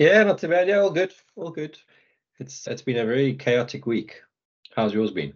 Yeah, 0.00 0.22
not 0.22 0.38
too 0.38 0.48
bad. 0.48 0.66
Yeah, 0.66 0.78
all 0.78 0.90
good. 0.90 1.12
All 1.36 1.50
good. 1.50 1.78
It's 2.38 2.66
it's 2.66 2.80
been 2.80 2.96
a 2.96 3.04
very 3.04 3.34
chaotic 3.34 3.84
week. 3.84 4.22
How's 4.74 4.94
yours 4.94 5.10
been? 5.10 5.34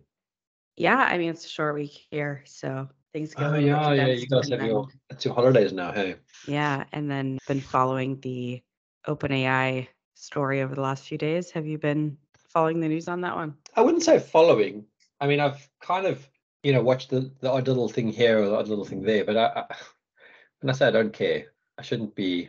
Yeah, 0.77 0.96
I 0.96 1.18
mean 1.18 1.28
it's 1.28 1.45
a 1.45 1.50
short 1.50 1.74
week 1.74 2.06
here, 2.10 2.42
so 2.46 2.88
things 3.12 3.34
go. 3.34 3.45
Oh 3.45 3.59
yeah, 3.59 3.92
yeah. 3.92 4.06
You 4.06 4.27
guys 4.27 4.48
have 4.48 4.62
your 4.62 4.88
then- 5.10 5.18
your 5.20 5.34
holidays 5.34 5.74
now, 5.74 5.92
hey? 5.92 6.16
yeah, 6.48 6.84
and 6.92 7.10
then 7.10 7.38
been 7.46 7.60
following 7.60 8.18
the 8.20 8.62
OpenAI 9.06 9.87
story 10.14 10.62
over 10.62 10.74
the 10.74 10.80
last 10.80 11.04
few 11.04 11.18
days. 11.18 11.51
Have 11.51 11.66
you 11.66 11.76
been 11.76 12.16
following 12.48 12.80
the 12.80 12.88
news 12.88 13.06
on 13.06 13.20
that 13.20 13.37
one? 13.37 13.54
I 13.76 13.82
wouldn't 13.82 14.02
say 14.02 14.18
following. 14.18 14.87
I 15.20 15.26
mean, 15.26 15.40
I've 15.40 15.68
kind 15.82 16.06
of 16.06 16.26
you 16.62 16.73
know 16.73 16.82
watched 16.82 17.10
the 17.10 17.30
the 17.40 17.51
odd 17.51 17.68
little 17.68 17.90
thing 17.90 18.09
here 18.09 18.42
or 18.42 18.48
the 18.48 18.56
odd 18.56 18.68
little 18.68 18.87
thing 18.87 19.02
there, 19.02 19.26
but 19.26 19.37
I, 19.37 19.45
I 19.56 19.74
when 20.60 20.70
I 20.70 20.73
say 20.73 20.87
I 20.87 20.90
don't 20.90 21.12
care, 21.12 21.52
I 21.76 21.82
shouldn't 21.82 22.15
be 22.15 22.48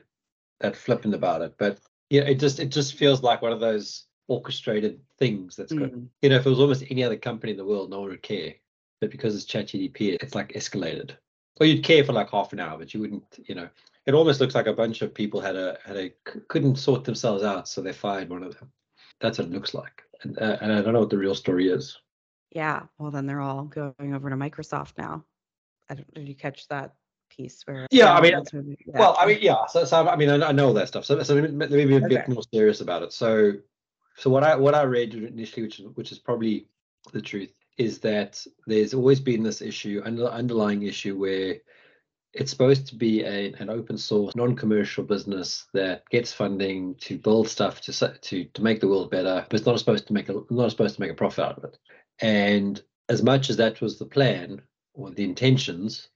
that 0.61 0.77
flippant 0.77 1.13
about 1.13 1.41
it. 1.41 1.55
But 1.57 1.79
yeah, 2.15 2.23
it 2.23 2.39
just 2.39 2.59
it 2.59 2.69
just 2.69 2.95
feels 2.95 3.21
like 3.21 3.41
one 3.41 3.51
of 3.51 3.59
those 3.59 4.05
orchestrated 4.27 5.01
things 5.19 5.55
that's 5.55 5.73
got 5.73 5.91
Mm, 5.91 6.07
you 6.21 6.29
know, 6.29 6.37
if 6.37 6.45
it 6.45 6.49
was 6.49 6.61
almost 6.61 6.85
any 6.89 7.03
other 7.03 7.17
company 7.17 7.51
in 7.51 7.57
the 7.57 7.65
world, 7.65 7.89
no 7.89 7.99
one 7.99 8.09
would 8.09 8.23
care. 8.23 8.53
But 9.01 9.11
because 9.11 9.35
it's 9.35 9.45
ChatGPT, 9.45 10.17
it's 10.21 10.33
like 10.33 10.53
escalated. 10.53 11.11
Or 11.59 11.65
you'd 11.65 11.83
care 11.83 12.05
for 12.05 12.13
like 12.13 12.29
half 12.29 12.53
an 12.53 12.59
hour, 12.59 12.77
but 12.77 12.93
you 12.93 13.01
wouldn't, 13.01 13.25
you 13.43 13.55
know. 13.55 13.67
It 14.05 14.13
almost 14.13 14.39
looks 14.39 14.55
like 14.55 14.67
a 14.67 14.73
bunch 14.73 15.01
of 15.01 15.13
people 15.13 15.41
had 15.41 15.55
a 15.57 15.77
had 15.83 15.97
a 15.97 16.13
couldn't 16.47 16.77
sort 16.77 17.03
themselves 17.03 17.43
out, 17.43 17.67
so 17.67 17.81
they 17.81 17.91
fired 17.91 18.29
one 18.29 18.43
of 18.43 18.57
them. 18.59 18.71
That's 19.19 19.37
what 19.37 19.47
it 19.47 19.53
looks 19.53 19.73
like, 19.73 20.03
and, 20.23 20.37
uh, 20.39 20.57
and 20.61 20.71
I 20.71 20.81
don't 20.81 20.93
know 20.93 21.01
what 21.01 21.09
the 21.09 21.17
real 21.17 21.35
story 21.35 21.67
is. 21.69 21.97
Yeah, 22.51 22.83
well 22.97 23.11
then 23.11 23.25
they're 23.25 23.41
all 23.41 23.63
going 23.63 24.13
over 24.13 24.29
to 24.29 24.37
Microsoft 24.37 24.97
now. 24.97 25.25
I 25.89 25.95
don't, 25.95 26.13
did 26.13 26.27
you 26.27 26.35
catch 26.35 26.67
that 26.69 26.95
piece 27.29 27.61
where? 27.65 27.87
Yeah, 27.91 28.13
I 28.13 28.21
mean, 28.21 28.33
yeah. 28.33 28.99
Well, 28.99 29.15
I 29.19 29.25
mean, 29.25 29.39
yeah. 29.41 29.65
So, 29.67 29.85
so 29.85 30.07
I 30.07 30.15
mean, 30.15 30.29
I, 30.29 30.51
know 30.51 30.67
all 30.67 30.73
that 30.73 30.87
stuff. 30.87 31.05
So, 31.05 31.21
so 31.23 31.35
let 31.35 31.71
me, 31.71 31.85
be 31.85 31.95
a 31.95 32.01
bit 32.01 32.27
more 32.27 32.43
serious 32.53 32.81
about 32.81 33.03
it. 33.03 33.13
So, 33.13 33.53
so 34.17 34.29
what 34.29 34.43
I 34.43 34.55
what 34.55 34.75
I 34.75 34.83
read 34.83 35.13
initially, 35.13 35.63
which 35.63 35.79
is 35.79 35.87
which 35.95 36.11
is 36.11 36.19
probably 36.19 36.67
the 37.13 37.21
truth, 37.21 37.51
is 37.77 37.99
that 37.99 38.45
there's 38.67 38.93
always 38.93 39.19
been 39.19 39.43
this 39.43 39.61
issue, 39.61 40.01
under, 40.05 40.27
underlying 40.27 40.83
issue, 40.83 41.17
where 41.17 41.57
it's 42.33 42.51
supposed 42.51 42.87
to 42.87 42.95
be 42.95 43.23
a, 43.23 43.53
an 43.59 43.69
open 43.69 43.97
source, 43.97 44.35
non-commercial 44.35 45.03
business 45.03 45.67
that 45.73 46.07
gets 46.09 46.33
funding 46.33 46.95
to 46.95 47.17
build 47.17 47.47
stuff 47.47 47.81
to 47.81 48.17
to 48.21 48.45
to 48.45 48.61
make 48.61 48.79
the 48.79 48.87
world 48.87 49.09
better, 49.09 49.45
but 49.49 49.57
it's 49.57 49.65
not 49.65 49.79
supposed 49.79 50.07
to 50.07 50.13
make 50.13 50.29
a 50.29 50.41
not 50.49 50.71
supposed 50.71 50.95
to 50.95 51.01
make 51.01 51.11
a 51.11 51.15
profit 51.15 51.45
out 51.45 51.57
of 51.57 51.63
it. 51.63 51.77
And 52.21 52.81
as 53.09 53.21
much 53.23 53.49
as 53.49 53.57
that 53.57 53.81
was 53.81 53.99
the 53.99 54.05
plan 54.05 54.61
or 54.93 55.11
the 55.11 55.23
intentions, 55.23 56.09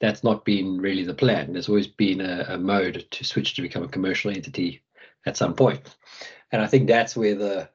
that's 0.00 0.22
not 0.22 0.44
been 0.44 0.80
really 0.80 1.04
the 1.04 1.14
plan. 1.14 1.52
There's 1.52 1.68
always 1.68 1.86
been 1.86 2.20
a, 2.20 2.46
a 2.50 2.58
mode 2.58 3.06
to 3.10 3.24
switch 3.24 3.54
to 3.54 3.62
become 3.62 3.82
a 3.82 3.88
commercial 3.88 4.30
entity 4.30 4.82
at 5.26 5.36
some 5.36 5.54
point, 5.54 5.96
and 6.52 6.62
I 6.62 6.66
think 6.66 6.86
that's 6.86 7.16
where 7.16 7.34
the 7.34 7.68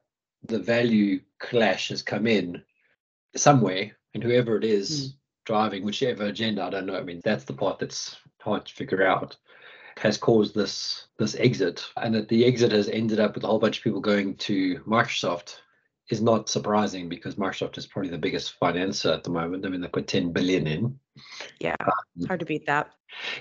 the 0.43 0.59
value 0.59 1.21
clash 1.39 1.89
has 1.89 2.01
come 2.01 2.27
in 2.27 2.63
somewhere. 3.35 3.91
And 4.13 4.23
whoever 4.23 4.57
it 4.57 4.63
is 4.63 5.07
hmm. 5.07 5.17
driving 5.45 5.83
whichever 5.83 6.25
agenda, 6.25 6.63
I 6.63 6.69
don't 6.69 6.85
know. 6.85 6.95
I 6.95 7.03
mean, 7.03 7.21
that's 7.23 7.45
the 7.45 7.53
part 7.53 7.79
that's 7.79 8.15
hard 8.41 8.65
to 8.65 8.73
figure 8.73 9.05
out. 9.05 9.37
Has 9.97 10.17
caused 10.17 10.55
this 10.55 11.07
this 11.19 11.35
exit, 11.35 11.85
and 11.97 12.15
that 12.15 12.27
the 12.27 12.45
exit 12.45 12.71
has 12.71 12.89
ended 12.89 13.19
up 13.19 13.35
with 13.35 13.43
a 13.43 13.47
whole 13.47 13.59
bunch 13.59 13.77
of 13.77 13.83
people 13.83 13.99
going 13.99 14.35
to 14.37 14.79
Microsoft 14.87 15.57
is 16.09 16.21
not 16.21 16.49
surprising 16.49 17.07
because 17.07 17.35
Microsoft 17.35 17.77
is 17.77 17.87
probably 17.87 18.11
the 18.11 18.17
biggest 18.17 18.59
financer 18.59 19.13
at 19.13 19.23
the 19.23 19.29
moment. 19.29 19.65
I 19.65 19.69
mean, 19.69 19.81
they 19.81 19.87
put 19.87 20.07
10 20.07 20.31
billion 20.31 20.67
in. 20.67 20.99
yeah, 21.59 21.75
it's 22.17 22.27
hard 22.27 22.41
to 22.41 22.45
beat 22.45 22.65
that. 22.65 22.91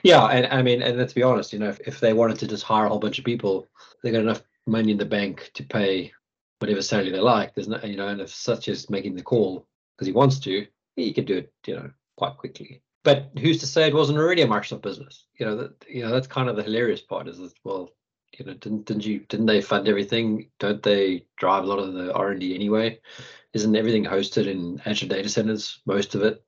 Yeah, 0.02 0.24
and 0.26 0.46
I 0.46 0.62
mean, 0.62 0.82
and 0.82 0.98
let's 0.98 1.12
be 1.12 1.22
honest, 1.22 1.52
you 1.52 1.58
know, 1.58 1.68
if, 1.68 1.80
if 1.80 2.00
they 2.00 2.12
wanted 2.12 2.38
to 2.40 2.46
just 2.46 2.62
hire 2.62 2.86
a 2.86 2.88
whole 2.88 2.98
bunch 2.98 3.18
of 3.18 3.24
people, 3.24 3.68
they 4.02 4.10
got 4.10 4.20
enough 4.20 4.42
money 4.66 4.92
in 4.92 4.98
the 4.98 5.04
bank 5.04 5.50
to 5.54 5.64
pay 5.64 6.12
whatever 6.58 6.82
salary 6.82 7.10
they 7.10 7.18
like. 7.18 7.54
There's 7.54 7.68
no, 7.68 7.80
you 7.82 7.96
know, 7.96 8.08
and 8.08 8.20
if 8.20 8.30
Satya's 8.30 8.90
making 8.90 9.14
the 9.14 9.22
call 9.22 9.66
because 9.96 10.06
he 10.06 10.12
wants 10.12 10.38
to, 10.40 10.66
he 10.96 11.12
could 11.12 11.26
do 11.26 11.38
it, 11.38 11.52
you 11.66 11.74
know, 11.74 11.90
quite 12.16 12.36
quickly. 12.36 12.82
But 13.04 13.30
who's 13.40 13.58
to 13.58 13.66
say 13.66 13.88
it 13.88 13.94
wasn't 13.94 14.18
already 14.18 14.42
a 14.42 14.46
Microsoft 14.46 14.82
business? 14.82 15.26
You 15.38 15.46
know, 15.46 15.56
that 15.56 15.84
you 15.88 16.02
know 16.02 16.10
that's 16.10 16.28
kind 16.28 16.48
of 16.48 16.56
the 16.56 16.62
hilarious 16.62 17.00
part 17.00 17.26
is 17.26 17.38
that 17.38 17.52
well, 17.64 17.90
you 18.38 18.44
know, 18.44 18.54
didn't 18.54 18.86
didn't 18.86 19.06
you 19.06 19.20
didn't 19.28 19.46
they 19.46 19.60
fund 19.60 19.88
everything? 19.88 20.50
Don't 20.58 20.82
they 20.82 21.26
drive 21.36 21.64
a 21.64 21.66
lot 21.66 21.78
of 21.78 21.94
the 21.94 22.12
R 22.14 22.30
and 22.30 22.40
D 22.40 22.54
anyway? 22.54 23.00
Isn't 23.52 23.76
everything 23.76 24.04
hosted 24.04 24.46
in 24.46 24.80
Azure 24.86 25.08
data 25.08 25.28
centers? 25.28 25.80
Most 25.86 26.14
of 26.14 26.22
it. 26.22 26.42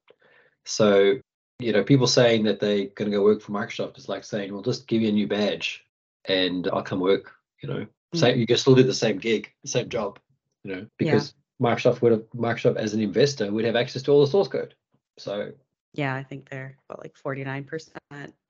So 0.64 1.20
you 1.60 1.72
know, 1.72 1.84
people 1.84 2.06
saying 2.06 2.44
that 2.44 2.60
they're 2.60 2.86
going 2.86 3.10
to 3.10 3.16
go 3.16 3.22
work 3.22 3.40
for 3.40 3.52
Microsoft 3.52 3.96
is 3.96 4.08
like 4.08 4.24
saying, 4.24 4.52
well, 4.52 4.62
just 4.62 4.88
give 4.88 5.02
me 5.02 5.08
a 5.08 5.12
new 5.12 5.28
badge 5.28 5.84
and 6.24 6.68
I'll 6.72 6.82
come 6.82 7.00
work, 7.00 7.32
you 7.62 7.68
know, 7.68 7.86
say 8.12 8.36
you 8.36 8.46
can 8.46 8.56
still 8.56 8.74
do 8.74 8.82
the 8.82 8.94
same 8.94 9.18
gig, 9.18 9.52
same 9.64 9.88
job, 9.88 10.18
you 10.64 10.74
know, 10.74 10.86
because 10.98 11.34
Microsoft 11.62 12.02
would 12.02 12.12
have, 12.12 12.22
Microsoft 12.34 12.76
as 12.76 12.94
an 12.94 13.00
investor 13.00 13.50
would 13.52 13.64
have 13.64 13.76
access 13.76 14.02
to 14.02 14.10
all 14.10 14.20
the 14.20 14.26
source 14.26 14.48
code. 14.48 14.74
So, 15.18 15.52
Yeah, 15.92 16.14
I 16.14 16.24
think 16.24 16.48
they're 16.48 16.76
about 16.88 17.02
like 17.02 17.16
forty 17.16 17.44
nine 17.44 17.64
percent 17.64 17.98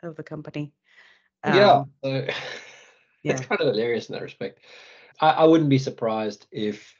of 0.02 0.16
the 0.16 0.22
company. 0.22 0.72
yeah, 1.44 1.72
Um, 1.72 1.90
so 2.02 2.26
yeah. 3.24 3.32
it's 3.32 3.44
kind 3.46 3.60
of 3.60 3.66
hilarious 3.66 4.08
in 4.08 4.14
that 4.14 4.22
respect. 4.22 4.60
I, 5.20 5.30
I 5.30 5.44
wouldn't 5.44 5.70
be 5.70 5.78
surprised 5.78 6.46
if, 6.52 6.94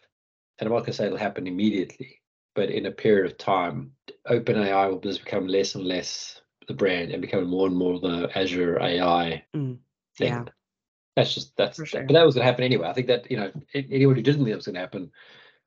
and 0.58 0.66
I'm 0.66 0.72
not 0.72 0.80
going 0.80 0.86
to 0.86 0.92
say 0.94 1.06
it'll 1.06 1.18
happen 1.18 1.46
immediately, 1.46 2.20
but 2.54 2.70
in 2.70 2.86
a 2.86 2.90
period 2.90 3.30
of 3.30 3.38
time, 3.38 3.92
OpenAI 4.28 4.90
will 4.90 5.00
just 5.00 5.24
become 5.24 5.46
less 5.46 5.74
and 5.74 5.84
less 5.84 6.40
the 6.66 6.74
brand 6.74 7.12
and 7.12 7.20
become 7.20 7.46
more 7.46 7.66
and 7.66 7.76
more 7.76 8.00
the 8.00 8.30
Azure 8.36 8.80
AI 8.80 9.44
Mm, 9.54 9.78
thing. 10.16 10.28
yeah. 10.28 10.44
That's 11.16 11.32
just 11.32 11.56
that's 11.56 11.76
sure. 11.86 12.02
but 12.02 12.12
that 12.14 12.26
was 12.26 12.34
going 12.34 12.42
to 12.44 12.50
happen 12.50 12.64
anyway. 12.64 12.88
I 12.88 12.92
think 12.92 13.06
that 13.06 13.30
you 13.30 13.36
know 13.36 13.52
anyone 13.72 14.16
who 14.16 14.22
didn't 14.22 14.40
think 14.40 14.50
that 14.50 14.56
was 14.56 14.66
going 14.66 14.74
to 14.74 14.80
happen 14.80 15.12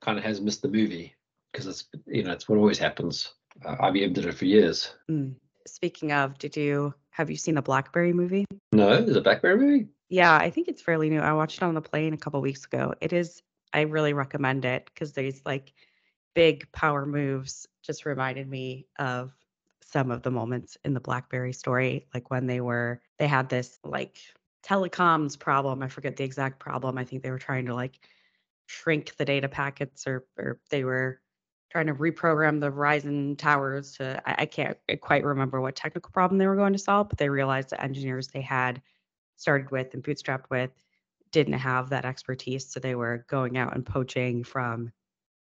kind 0.02 0.18
of 0.18 0.24
has 0.24 0.42
missed 0.42 0.60
the 0.60 0.68
movie 0.68 1.14
because 1.52 1.66
it's 1.66 1.84
you 2.06 2.22
know 2.22 2.32
it's 2.32 2.48
what 2.50 2.58
always 2.58 2.76
happens. 2.76 3.32
Uh, 3.64 3.76
IBM 3.76 4.12
did 4.12 4.26
it 4.26 4.34
for 4.34 4.44
years. 4.44 4.92
Mm. 5.10 5.36
Speaking 5.66 6.12
of, 6.12 6.36
did 6.38 6.54
you 6.54 6.92
have 7.12 7.30
you 7.30 7.36
seen 7.36 7.54
the 7.54 7.62
Blackberry 7.62 8.12
movie? 8.12 8.44
No, 8.72 9.00
there's 9.00 9.16
a 9.16 9.22
BlackBerry 9.22 9.56
movie. 9.56 9.88
Yeah, 10.08 10.34
I 10.36 10.50
think 10.50 10.68
it's 10.68 10.82
fairly 10.82 11.10
new. 11.10 11.20
I 11.20 11.32
watched 11.34 11.58
it 11.58 11.64
on 11.64 11.74
the 11.74 11.82
plane 11.82 12.14
a 12.14 12.18
couple 12.18 12.40
weeks 12.40 12.64
ago. 12.64 12.94
It 13.00 13.12
is, 13.12 13.42
I 13.72 13.82
really 13.82 14.14
recommend 14.14 14.64
it 14.64 14.86
because 14.86 15.12
there's 15.12 15.42
like 15.44 15.72
big 16.34 16.70
power 16.72 17.04
moves. 17.04 17.66
Just 17.82 18.06
reminded 18.06 18.48
me 18.48 18.86
of 18.98 19.32
some 19.82 20.10
of 20.10 20.22
the 20.22 20.30
moments 20.30 20.76
in 20.84 20.94
the 20.94 21.00
BlackBerry 21.00 21.52
story, 21.52 22.06
like 22.14 22.30
when 22.30 22.46
they 22.46 22.60
were, 22.60 23.02
they 23.18 23.26
had 23.26 23.48
this 23.48 23.78
like 23.84 24.18
telecoms 24.62 25.38
problem. 25.38 25.82
I 25.82 25.88
forget 25.88 26.16
the 26.16 26.24
exact 26.24 26.58
problem. 26.58 26.98
I 26.98 27.04
think 27.04 27.22
they 27.22 27.30
were 27.30 27.38
trying 27.38 27.66
to 27.66 27.74
like 27.74 27.98
shrink 28.66 29.16
the 29.16 29.24
data 29.24 29.48
packets 29.48 30.06
or, 30.06 30.26
or 30.38 30.60
they 30.70 30.84
were 30.84 31.20
trying 31.70 31.86
to 31.86 31.94
reprogram 31.94 32.60
the 32.60 32.70
Verizon 32.70 33.36
towers 33.36 33.96
to, 33.96 34.22
I, 34.26 34.42
I 34.42 34.46
can't 34.46 34.78
quite 35.00 35.24
remember 35.24 35.60
what 35.60 35.76
technical 35.76 36.10
problem 36.12 36.38
they 36.38 36.46
were 36.46 36.56
going 36.56 36.72
to 36.72 36.78
solve, 36.78 37.08
but 37.10 37.18
they 37.18 37.28
realized 37.28 37.70
the 37.70 37.82
engineers 37.82 38.28
they 38.28 38.40
had 38.40 38.80
started 39.38 39.70
with 39.70 39.94
and 39.94 40.02
bootstrapped 40.02 40.50
with 40.50 40.70
didn't 41.30 41.54
have 41.54 41.90
that 41.90 42.04
expertise. 42.04 42.70
So 42.70 42.80
they 42.80 42.94
were 42.94 43.24
going 43.28 43.56
out 43.56 43.74
and 43.74 43.84
poaching 43.84 44.44
from 44.44 44.90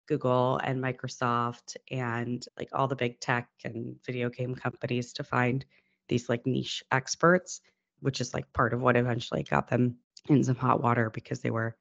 Google 0.08 0.60
and 0.64 0.82
Microsoft 0.82 1.76
and 1.92 2.46
like 2.58 2.70
all 2.74 2.88
the 2.88 2.96
big 2.96 3.20
tech 3.20 3.50
and 3.64 3.96
video 4.06 4.30
game 4.30 4.56
companies 4.56 5.14
to 5.14 5.24
find 5.24 5.66
these 6.08 6.30
like 6.30 6.46
niche 6.46 6.84
experts, 6.92 7.62
which 8.00 8.22
is 8.22 8.34
like 8.34 8.52
part 8.54 8.74
of 8.74 8.82
what 8.82 8.96
eventually 8.96 9.44
got 9.44 9.68
them 9.70 9.98
in 10.30 10.44
some 10.44 10.56
hot 10.56 10.82
water 10.82 11.10
because 11.10 11.42
they 11.42 11.52
were 11.52 11.76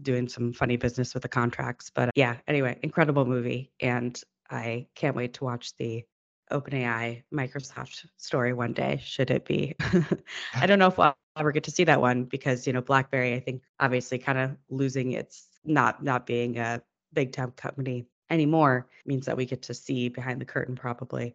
doing 0.00 0.28
some 0.28 0.52
funny 0.52 0.76
business 0.76 1.14
with 1.14 1.22
the 1.22 1.28
contracts. 1.28 1.90
But 1.94 2.10
yeah, 2.14 2.36
anyway, 2.46 2.78
incredible 2.82 3.24
movie. 3.24 3.70
And 3.80 4.20
I 4.50 4.86
can't 4.94 5.16
wait 5.16 5.34
to 5.34 5.44
watch 5.44 5.76
the 5.76 6.04
OpenAI 6.52 7.22
Microsoft 7.32 8.06
story 8.16 8.52
one 8.52 8.72
day, 8.72 9.00
should 9.02 9.30
it 9.30 9.44
be. 9.44 9.74
I 10.54 10.66
don't 10.66 10.78
know 10.78 10.88
if 10.88 10.98
we'll 10.98 11.14
ever 11.36 11.52
get 11.52 11.64
to 11.64 11.70
see 11.70 11.84
that 11.84 12.00
one 12.00 12.24
because, 12.24 12.66
you 12.66 12.72
know, 12.72 12.80
BlackBerry, 12.80 13.34
I 13.34 13.40
think 13.40 13.62
obviously 13.80 14.18
kind 14.18 14.38
of 14.38 14.56
losing 14.70 15.12
its 15.12 15.48
not 15.64 16.02
not 16.02 16.26
being 16.26 16.58
a 16.58 16.82
big 17.12 17.32
tech 17.32 17.56
company 17.56 18.06
anymore 18.30 18.88
means 19.06 19.26
that 19.26 19.36
we 19.36 19.44
get 19.44 19.62
to 19.62 19.74
see 19.74 20.08
behind 20.08 20.40
the 20.40 20.44
curtain 20.44 20.74
probably 20.74 21.34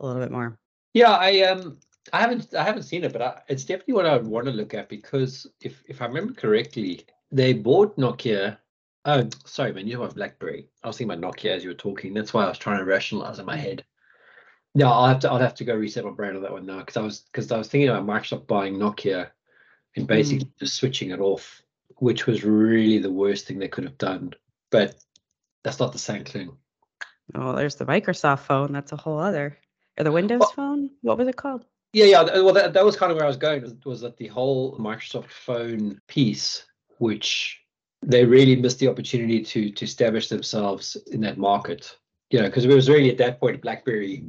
a 0.00 0.06
little 0.06 0.22
bit 0.22 0.30
more. 0.30 0.58
Yeah, 0.92 1.12
I 1.12 1.40
um 1.42 1.78
I 2.12 2.20
haven't 2.20 2.54
I 2.54 2.62
haven't 2.62 2.82
seen 2.82 3.04
it, 3.04 3.12
but 3.12 3.22
I, 3.22 3.42
it's 3.48 3.64
definitely 3.64 3.94
what 3.94 4.06
I 4.06 4.16
would 4.16 4.26
want 4.26 4.46
to 4.46 4.52
look 4.52 4.74
at 4.74 4.88
because 4.88 5.46
if 5.60 5.82
if 5.88 6.02
I 6.02 6.06
remember 6.06 6.34
correctly, 6.34 7.06
they 7.32 7.52
bought 7.52 7.96
Nokia. 7.96 8.58
Oh, 9.06 9.28
sorry, 9.44 9.72
man, 9.72 9.86
you 9.86 10.00
have 10.00 10.14
BlackBerry. 10.14 10.68
I 10.82 10.86
was 10.86 10.96
thinking 10.96 11.18
about 11.18 11.34
Nokia 11.34 11.56
as 11.56 11.62
you 11.62 11.70
were 11.70 11.74
talking. 11.74 12.14
That's 12.14 12.32
why 12.32 12.44
I 12.44 12.48
was 12.48 12.58
trying 12.58 12.78
to 12.78 12.84
rationalize 12.84 13.38
in 13.38 13.44
my 13.44 13.56
head. 13.56 13.84
No, 14.74 14.90
I'll 14.90 15.06
have 15.06 15.20
to 15.20 15.30
I'll 15.30 15.38
have 15.38 15.54
to 15.56 15.64
go 15.64 15.74
reset 15.74 16.04
my 16.04 16.10
brain 16.10 16.34
on 16.34 16.42
that 16.42 16.52
one 16.52 16.66
now 16.66 16.78
because 16.78 16.96
I 16.96 17.02
was 17.02 17.20
because 17.20 17.50
I 17.52 17.58
was 17.58 17.68
thinking 17.68 17.88
about 17.88 18.06
Microsoft 18.06 18.46
buying 18.46 18.76
Nokia 18.76 19.28
and 19.96 20.06
basically 20.06 20.46
mm. 20.46 20.58
just 20.58 20.74
switching 20.76 21.10
it 21.10 21.20
off, 21.20 21.62
which 21.98 22.26
was 22.26 22.44
really 22.44 22.98
the 22.98 23.12
worst 23.12 23.46
thing 23.46 23.58
they 23.58 23.68
could 23.68 23.84
have 23.84 23.98
done. 23.98 24.32
But 24.70 24.96
that's 25.62 25.78
not 25.78 25.92
the 25.92 25.98
same 25.98 26.24
thing. 26.24 26.56
Oh, 27.34 27.54
there's 27.54 27.76
the 27.76 27.86
Microsoft 27.86 28.40
phone. 28.40 28.72
That's 28.72 28.92
a 28.92 28.96
whole 28.96 29.20
other. 29.20 29.56
Or 29.96 30.04
the 30.04 30.12
Windows 30.12 30.40
well, 30.40 30.52
phone? 30.56 30.90
What 31.02 31.18
was 31.18 31.28
it 31.28 31.36
called? 31.36 31.64
Yeah, 31.92 32.06
yeah. 32.06 32.22
Well, 32.40 32.52
that, 32.54 32.72
that 32.72 32.84
was 32.84 32.96
kind 32.96 33.12
of 33.12 33.16
where 33.16 33.24
I 33.24 33.28
was 33.28 33.36
going. 33.36 33.80
Was 33.84 34.00
that 34.00 34.16
the 34.16 34.26
whole 34.26 34.76
Microsoft 34.78 35.30
phone 35.30 36.00
piece, 36.08 36.64
which 36.98 37.60
they 38.02 38.24
really 38.24 38.56
missed 38.56 38.80
the 38.80 38.88
opportunity 38.88 39.42
to 39.42 39.70
to 39.70 39.84
establish 39.84 40.28
themselves 40.28 40.96
in 41.12 41.20
that 41.20 41.38
market. 41.38 41.96
You 42.30 42.40
know, 42.40 42.46
because 42.46 42.64
it 42.64 42.74
was 42.74 42.88
really 42.88 43.10
at 43.10 43.18
that 43.18 43.38
point 43.38 43.62
BlackBerry 43.62 44.24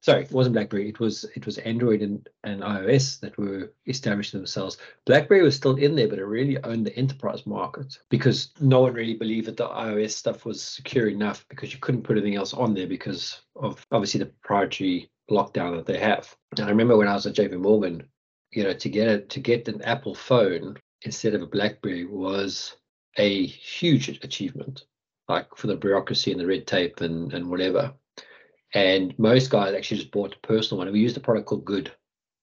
sorry, 0.00 0.22
it 0.22 0.32
wasn't 0.32 0.54
BlackBerry. 0.54 0.88
It 0.88 1.00
was 1.00 1.24
it 1.36 1.46
was 1.46 1.58
Android 1.58 2.02
and, 2.02 2.28
and 2.44 2.62
iOS 2.62 3.20
that 3.20 3.36
were 3.38 3.72
establishing 3.86 4.38
themselves. 4.38 4.78
BlackBerry 5.06 5.42
was 5.42 5.56
still 5.56 5.76
in 5.76 5.94
there, 5.94 6.08
but 6.08 6.18
it 6.18 6.24
really 6.24 6.62
owned 6.64 6.86
the 6.86 6.96
enterprise 6.96 7.46
market 7.46 7.98
because 8.08 8.52
no 8.60 8.80
one 8.80 8.94
really 8.94 9.14
believed 9.14 9.46
that 9.46 9.56
the 9.56 9.68
iOS 9.68 10.12
stuff 10.12 10.44
was 10.44 10.62
secure 10.62 11.08
enough 11.08 11.44
because 11.48 11.72
you 11.72 11.78
couldn't 11.80 12.02
put 12.02 12.16
anything 12.16 12.36
else 12.36 12.54
on 12.54 12.74
there 12.74 12.86
because 12.86 13.40
of 13.56 13.84
obviously 13.92 14.18
the 14.18 14.26
proprietary 14.26 15.10
lockdown 15.30 15.76
that 15.76 15.86
they 15.86 15.98
have. 15.98 16.34
And 16.56 16.66
I 16.66 16.70
remember 16.70 16.96
when 16.96 17.08
I 17.08 17.14
was 17.14 17.26
at 17.26 17.36
JP 17.36 17.60
Morgan, 17.60 18.02
you 18.50 18.64
know, 18.64 18.72
to 18.72 18.88
get 18.88 19.08
a, 19.08 19.20
to 19.20 19.40
get 19.40 19.68
an 19.68 19.82
Apple 19.82 20.14
phone 20.14 20.76
instead 21.02 21.34
of 21.34 21.42
a 21.42 21.46
BlackBerry 21.46 22.04
was 22.04 22.76
a 23.16 23.46
huge 23.46 24.08
achievement, 24.08 24.84
like 25.28 25.54
for 25.56 25.66
the 25.66 25.76
bureaucracy 25.76 26.32
and 26.32 26.40
the 26.40 26.46
red 26.46 26.66
tape 26.66 27.00
and 27.00 27.32
and 27.32 27.48
whatever. 27.48 27.94
And 28.74 29.18
most 29.18 29.50
guys 29.50 29.74
actually 29.74 29.98
just 29.98 30.12
bought 30.12 30.36
a 30.36 30.46
personal 30.46 30.78
one. 30.78 30.92
We 30.92 31.00
used 31.00 31.16
a 31.16 31.20
product 31.20 31.46
called 31.46 31.64
Good, 31.64 31.90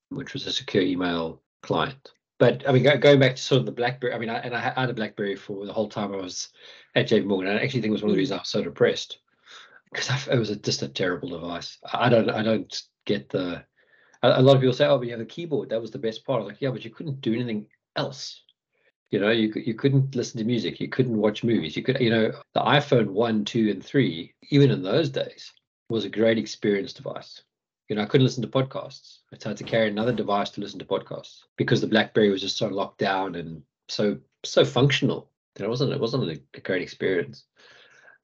which 0.09 0.33
was 0.33 0.45
a 0.45 0.51
secure 0.51 0.83
email 0.83 1.41
client. 1.63 2.11
But 2.39 2.67
I 2.67 2.71
mean, 2.71 2.83
going 2.99 3.19
back 3.19 3.35
to 3.35 3.41
sort 3.41 3.59
of 3.59 3.65
the 3.65 3.71
BlackBerry, 3.71 4.13
I 4.13 4.19
mean, 4.19 4.29
I, 4.29 4.39
and 4.39 4.55
I 4.55 4.59
had 4.59 4.89
a 4.89 4.93
BlackBerry 4.93 5.35
for 5.35 5.65
the 5.65 5.73
whole 5.73 5.89
time 5.89 6.13
I 6.13 6.17
was 6.17 6.49
at 6.95 7.07
JP 7.07 7.25
Morgan. 7.25 7.49
And 7.49 7.59
I 7.59 7.63
actually 7.63 7.81
think 7.81 7.91
it 7.91 7.93
was 7.93 8.03
one 8.03 8.11
of 8.11 8.15
the 8.15 8.19
mm. 8.19 8.23
reasons 8.23 8.37
I 8.37 8.41
was 8.41 8.49
so 8.49 8.63
depressed 8.63 9.19
because 9.91 10.27
it 10.27 10.37
was 10.37 10.49
a, 10.49 10.55
just 10.55 10.83
a 10.83 10.87
terrible 10.87 11.29
device. 11.29 11.77
I 11.91 12.09
don't, 12.09 12.29
I 12.29 12.43
don't 12.43 12.81
get 13.05 13.29
the. 13.29 13.63
A, 14.21 14.39
a 14.39 14.41
lot 14.41 14.55
of 14.55 14.61
people 14.61 14.73
say, 14.73 14.85
"Oh, 14.85 14.97
but 14.97 15.07
you 15.07 15.13
have 15.13 15.21
a 15.21 15.25
keyboard. 15.25 15.69
That 15.69 15.81
was 15.81 15.91
the 15.91 15.97
best 15.97 16.25
part." 16.25 16.41
I'm 16.41 16.47
like, 16.47 16.61
yeah, 16.61 16.69
but 16.69 16.85
you 16.85 16.91
couldn't 16.91 17.21
do 17.21 17.33
anything 17.33 17.67
else. 17.95 18.43
You 19.09 19.19
know, 19.19 19.31
you 19.31 19.51
you 19.55 19.73
couldn't 19.73 20.15
listen 20.15 20.37
to 20.39 20.45
music, 20.45 20.79
you 20.79 20.89
couldn't 20.89 21.17
watch 21.17 21.43
movies, 21.43 21.77
you 21.77 21.83
could, 21.83 21.99
you 22.01 22.09
know, 22.09 22.33
the 22.53 22.59
iPhone 22.59 23.07
one, 23.07 23.45
two, 23.45 23.69
and 23.69 23.83
three. 23.83 24.33
Even 24.49 24.69
in 24.69 24.83
those 24.83 25.09
days, 25.09 25.53
was 25.89 26.05
a 26.05 26.09
great 26.09 26.37
experience 26.37 26.93
device. 26.93 27.41
You 27.87 27.95
know, 27.95 28.01
I 28.01 28.05
couldn't 28.05 28.25
listen 28.25 28.41
to 28.41 28.49
podcasts. 28.49 29.19
I 29.31 29.37
had 29.47 29.57
to 29.57 29.63
carry 29.63 29.87
another 29.87 30.11
device 30.11 30.49
to 30.51 30.61
listen 30.61 30.79
to 30.79 30.85
podcasts 30.85 31.43
because 31.57 31.79
the 31.79 31.87
BlackBerry 31.87 32.29
was 32.29 32.41
just 32.41 32.57
so 32.57 32.67
locked 32.67 32.97
down 32.97 33.35
and 33.35 33.63
so 33.87 34.17
so 34.43 34.65
functional. 34.65 35.31
That 35.55 35.65
it 35.65 35.69
wasn't 35.69 35.93
it 35.93 35.99
wasn't 35.99 36.41
a, 36.53 36.61
great 36.61 36.81
experience. 36.81 37.45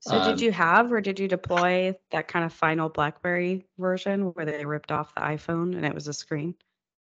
So 0.01 0.18
um, 0.18 0.30
did 0.30 0.42
you 0.42 0.51
have 0.51 0.92
or 0.92 1.00
did 1.00 1.18
you 1.18 1.30
deploy 1.30 1.95
that 2.12 2.27
kind 2.27 2.44
of 2.44 2.51
final 2.51 2.89
BlackBerry 2.89 3.65
version 3.77 4.33
where 4.33 4.45
they 4.45 4.65
ripped 4.65 4.92
off 4.92 5.15
the 5.15 5.21
iPhone 5.21 5.75
and 5.75 5.86
it 5.86 5.95
was 5.95 6.10
a 6.10 6.13
screen? 6.13 6.56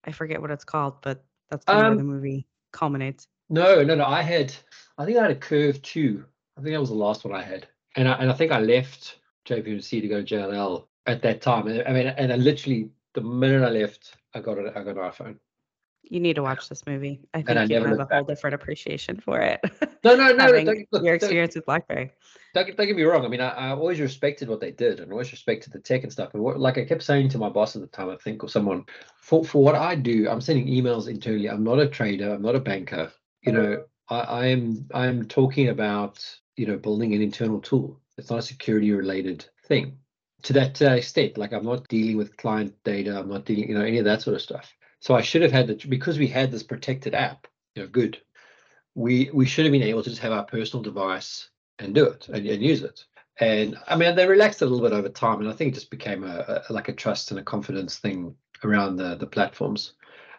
I 0.04 0.12
forget 0.12 0.40
what 0.40 0.50
it's 0.50 0.64
called, 0.64 1.02
but 1.02 1.22
that's 1.50 1.66
kind 1.66 1.80
um, 1.80 1.84
of 1.84 1.90
where 1.90 1.98
the 1.98 2.10
movie 2.10 2.46
culminates. 2.72 3.28
No, 3.50 3.82
no, 3.82 3.94
no. 3.94 4.06
I 4.06 4.22
had 4.22 4.54
I 4.96 5.04
think 5.04 5.18
I 5.18 5.22
had 5.22 5.30
a 5.30 5.36
Curve 5.36 5.82
2. 5.82 6.24
I 6.56 6.62
think 6.62 6.72
that 6.72 6.80
was 6.80 6.88
the 6.88 6.94
last 6.94 7.24
one 7.24 7.34
I 7.34 7.42
had. 7.42 7.68
And 7.96 8.08
I 8.08 8.12
and 8.14 8.30
I 8.30 8.34
think 8.34 8.50
I 8.50 8.60
left 8.60 9.18
JPMC 9.46 10.00
to 10.02 10.08
go 10.08 10.22
to 10.22 10.34
JLL 10.34 10.86
at 11.06 11.22
that 11.22 11.40
time. 11.40 11.66
I 11.66 11.92
mean, 11.92 12.08
and 12.08 12.32
I 12.32 12.36
literally 12.36 12.90
the 13.14 13.22
minute 13.22 13.62
I 13.62 13.70
left, 13.70 14.16
I 14.34 14.40
got 14.40 14.58
it. 14.58 14.72
I 14.76 14.82
got 14.82 14.96
an 14.96 14.96
iPhone. 14.96 15.36
You 16.02 16.20
need 16.20 16.36
to 16.36 16.42
watch 16.42 16.68
this 16.68 16.86
movie. 16.86 17.20
I 17.34 17.42
think 17.42 17.58
I 17.58 17.64
you 17.64 17.82
have 17.82 17.90
a 17.90 17.96
back. 17.96 18.12
whole 18.12 18.22
different 18.22 18.54
appreciation 18.54 19.18
for 19.18 19.40
it. 19.40 19.60
No, 20.04 20.14
no, 20.14 20.32
no. 20.32 20.52
don't, 20.52 20.86
look, 20.92 21.02
your 21.02 21.16
experience 21.16 21.56
with 21.56 21.66
BlackBerry. 21.66 22.12
Don't, 22.54 22.76
don't, 22.76 22.86
get 22.86 22.94
me 22.94 23.02
wrong. 23.02 23.24
I 23.24 23.28
mean, 23.28 23.40
I, 23.40 23.48
I, 23.48 23.70
always 23.70 23.98
respected 23.98 24.48
what 24.48 24.60
they 24.60 24.70
did 24.70 25.00
and 25.00 25.10
always 25.10 25.32
respected 25.32 25.72
the 25.72 25.80
tech 25.80 26.04
and 26.04 26.12
stuff. 26.12 26.32
And 26.32 26.44
what, 26.44 26.60
like 26.60 26.78
I 26.78 26.84
kept 26.84 27.02
saying 27.02 27.30
to 27.30 27.38
my 27.38 27.48
boss 27.48 27.74
at 27.74 27.82
the 27.82 27.88
time, 27.88 28.08
I 28.08 28.16
think, 28.22 28.44
or 28.44 28.48
someone, 28.48 28.84
for, 29.20 29.44
for 29.44 29.64
what 29.64 29.74
I 29.74 29.96
do, 29.96 30.28
I'm 30.28 30.40
sending 30.40 30.68
emails 30.68 31.08
internally. 31.08 31.50
I'm 31.50 31.64
not 31.64 31.80
a 31.80 31.88
trader. 31.88 32.34
I'm 32.34 32.42
not 32.42 32.54
a 32.54 32.60
banker. 32.60 33.10
You 33.42 33.52
mm-hmm. 33.52 33.62
know, 33.62 33.84
I, 34.08 34.20
I 34.20 34.46
am 34.46 34.86
I'm 34.94 35.26
talking 35.26 35.70
about 35.70 36.24
you 36.56 36.66
know 36.66 36.76
building 36.76 37.14
an 37.14 37.22
internal 37.22 37.60
tool 37.60 38.00
it's 38.18 38.30
not 38.30 38.38
a 38.38 38.42
security 38.42 38.92
related 38.92 39.46
thing 39.66 39.98
to 40.42 40.52
that 40.54 40.80
uh, 40.80 40.92
extent. 40.92 41.38
Like 41.38 41.52
I'm 41.52 41.64
not 41.64 41.88
dealing 41.88 42.16
with 42.16 42.36
client 42.36 42.74
data. 42.84 43.18
I'm 43.18 43.28
not 43.28 43.44
dealing, 43.44 43.68
you 43.68 43.74
know, 43.74 43.84
any 43.84 43.98
of 43.98 44.04
that 44.04 44.22
sort 44.22 44.36
of 44.36 44.42
stuff. 44.42 44.72
So 45.00 45.14
I 45.14 45.20
should 45.20 45.42
have 45.42 45.52
had 45.52 45.66
the 45.66 45.74
because 45.88 46.18
we 46.18 46.26
had 46.26 46.50
this 46.50 46.62
protected 46.62 47.14
app. 47.14 47.46
You 47.74 47.82
know, 47.82 47.88
good. 47.88 48.20
We 48.94 49.30
we 49.32 49.46
should 49.46 49.64
have 49.64 49.72
been 49.72 49.82
able 49.82 50.02
to 50.02 50.10
just 50.10 50.22
have 50.22 50.32
our 50.32 50.44
personal 50.44 50.82
device 50.82 51.48
and 51.78 51.94
do 51.94 52.06
it 52.06 52.28
and, 52.28 52.46
and 52.46 52.62
use 52.62 52.82
it. 52.82 53.04
And 53.38 53.76
I 53.86 53.96
mean, 53.96 54.16
they 54.16 54.26
relaxed 54.26 54.62
a 54.62 54.66
little 54.66 54.86
bit 54.86 54.96
over 54.96 55.10
time, 55.10 55.40
and 55.40 55.48
I 55.48 55.52
think 55.52 55.72
it 55.72 55.74
just 55.74 55.90
became 55.90 56.24
a, 56.24 56.62
a 56.68 56.72
like 56.72 56.88
a 56.88 56.94
trust 56.94 57.30
and 57.30 57.40
a 57.40 57.44
confidence 57.44 57.98
thing 57.98 58.34
around 58.64 58.96
the 58.96 59.16
the 59.16 59.26
platforms. 59.26 59.92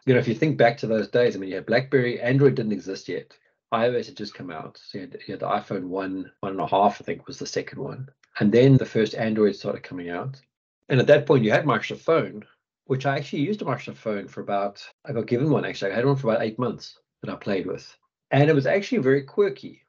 You 0.05 0.13
know, 0.13 0.19
if 0.19 0.27
you 0.27 0.35
think 0.35 0.57
back 0.57 0.77
to 0.77 0.87
those 0.87 1.09
days, 1.09 1.35
I 1.35 1.39
mean, 1.39 1.49
you 1.49 1.55
had 1.55 1.65
BlackBerry, 1.65 2.19
Android 2.21 2.55
didn't 2.55 2.71
exist 2.71 3.09
yet 3.09 3.33
iOS 3.73 4.07
had 4.07 4.17
just 4.17 4.33
come 4.33 4.51
out. 4.51 4.79
So 4.83 4.97
you 4.97 5.01
had, 5.01 5.13
you 5.27 5.33
had, 5.33 5.39
the 5.41 5.47
iPhone 5.47 5.87
one, 5.87 6.31
one 6.39 6.53
and 6.53 6.61
a 6.61 6.67
half, 6.67 7.01
I 7.01 7.03
think 7.03 7.27
was 7.27 7.39
the 7.39 7.45
second 7.45 7.79
one. 7.79 8.09
And 8.39 8.51
then 8.51 8.77
the 8.77 8.85
first 8.85 9.15
Android 9.15 9.55
started 9.55 9.83
coming 9.83 10.09
out. 10.09 10.39
And 10.89 10.99
at 10.99 11.07
that 11.07 11.25
point, 11.25 11.43
you 11.43 11.51
had 11.51 11.65
Microsoft 11.65 11.99
Phone, 11.99 12.45
which 12.85 13.05
I 13.05 13.17
actually 13.17 13.41
used 13.41 13.61
a 13.61 13.65
Microsoft 13.65 13.97
Phone 13.97 14.27
for 14.27 14.41
about, 14.41 14.87
I 15.05 15.11
got 15.11 15.27
given 15.27 15.49
one 15.49 15.65
actually. 15.65 15.91
I 15.91 15.95
had 15.95 16.05
one 16.05 16.15
for 16.15 16.29
about 16.29 16.43
eight 16.43 16.59
months 16.59 16.99
that 17.21 17.31
I 17.31 17.35
played 17.35 17.65
with. 17.65 17.95
And 18.31 18.49
it 18.49 18.53
was 18.53 18.67
actually 18.67 18.99
very 18.99 19.23
quirky. 19.23 19.83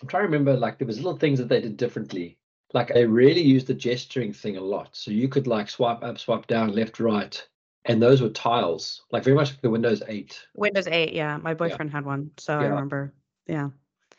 I'm 0.00 0.08
trying 0.08 0.22
to 0.22 0.28
remember, 0.28 0.56
like, 0.56 0.78
there 0.78 0.86
was 0.86 0.98
little 0.98 1.18
things 1.18 1.38
that 1.38 1.48
they 1.48 1.60
did 1.60 1.76
differently. 1.76 2.38
Like, 2.72 2.92
they 2.92 3.06
really 3.06 3.42
used 3.42 3.68
the 3.68 3.74
gesturing 3.74 4.32
thing 4.32 4.56
a 4.56 4.60
lot. 4.60 4.90
So 4.96 5.12
you 5.12 5.28
could, 5.28 5.46
like, 5.46 5.70
swipe 5.70 6.02
up, 6.02 6.18
swipe 6.18 6.48
down, 6.48 6.72
left, 6.72 6.98
right, 6.98 7.40
and 7.84 8.02
those 8.02 8.22
were 8.22 8.30
tiles, 8.30 9.02
like 9.10 9.24
very 9.24 9.36
much 9.36 9.50
like 9.50 9.60
the 9.60 9.70
Windows 9.70 10.02
8. 10.06 10.46
Windows 10.54 10.86
8, 10.86 11.12
yeah. 11.12 11.36
My 11.36 11.54
boyfriend 11.54 11.90
yeah. 11.90 11.96
had 11.96 12.06
one, 12.06 12.30
so 12.38 12.58
yeah. 12.58 12.66
I 12.66 12.68
remember 12.68 13.12
yeah. 13.46 13.70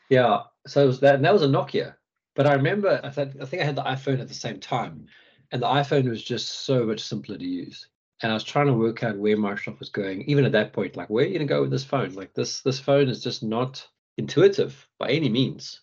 Yeah. 0.10 0.44
So 0.68 0.84
it 0.84 0.88
was 0.88 1.00
that, 1.02 1.16
and 1.16 1.26
that 1.26 1.34
was 1.34 1.44
a 1.44 1.48
Nokia. 1.48 1.96
But 2.36 2.48
I 2.48 2.54
remember, 2.54 3.00
I, 3.04 3.10
th- 3.10 3.36
I 3.42 3.46
think 3.46 3.62
I 3.62 3.66
had 3.66 3.78
the 3.78 3.84
iPhone 3.84 4.20
at 4.20 4.28
the 4.28 4.34
same 4.34 4.60
time, 4.60 5.08
and 5.52 5.62
the 5.62 5.68
iPhone 5.68 6.10
was 6.10 6.24
just 6.24 6.66
so 6.66 6.84
much 6.86 7.02
simpler 7.02 7.38
to 7.38 7.46
use. 7.46 7.88
And 8.22 8.32
I 8.32 8.36
was 8.36 8.44
trying 8.44 8.68
to 8.68 8.74
work 8.74 9.04
out 9.04 9.18
where 9.18 9.38
Microsoft 9.38 9.80
was 9.80 9.90
going, 9.90 10.24
even 10.24 10.46
at 10.46 10.52
that 10.54 10.74
point. 10.74 10.96
Like, 10.96 11.10
where 11.10 11.24
are 11.24 11.28
you 11.28 11.34
going 11.34 11.48
to 11.48 11.54
go 11.54 11.62
with 11.62 11.72
this 11.72 11.84
phone? 11.84 12.14
Like, 12.14 12.34
this 12.34 12.62
this 12.62 12.80
phone 12.80 13.10
is 13.10 13.24
just 13.24 13.44
not 13.44 13.86
intuitive 14.18 14.88
by 15.00 15.10
any 15.10 15.30
means. 15.30 15.82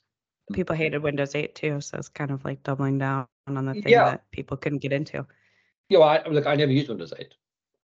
People 0.52 0.76
hated 0.76 1.02
Windows 1.02 1.34
8 1.34 1.54
too, 1.54 1.80
so 1.80 1.98
it's 1.98 2.08
kind 2.08 2.30
of 2.30 2.44
like 2.44 2.62
doubling 2.62 2.98
down 2.98 3.26
on 3.46 3.64
the 3.64 3.74
thing 3.74 3.84
yeah. 3.86 4.04
that 4.04 4.30
people 4.32 4.56
couldn't 4.56 4.80
get 4.80 4.92
into. 4.92 5.26
Yeah, 5.88 5.98
well, 5.98 6.08
I, 6.08 6.28
look, 6.28 6.46
I 6.46 6.54
never 6.56 6.72
used 6.72 6.88
Windows 6.88 7.12
8. 7.16 7.34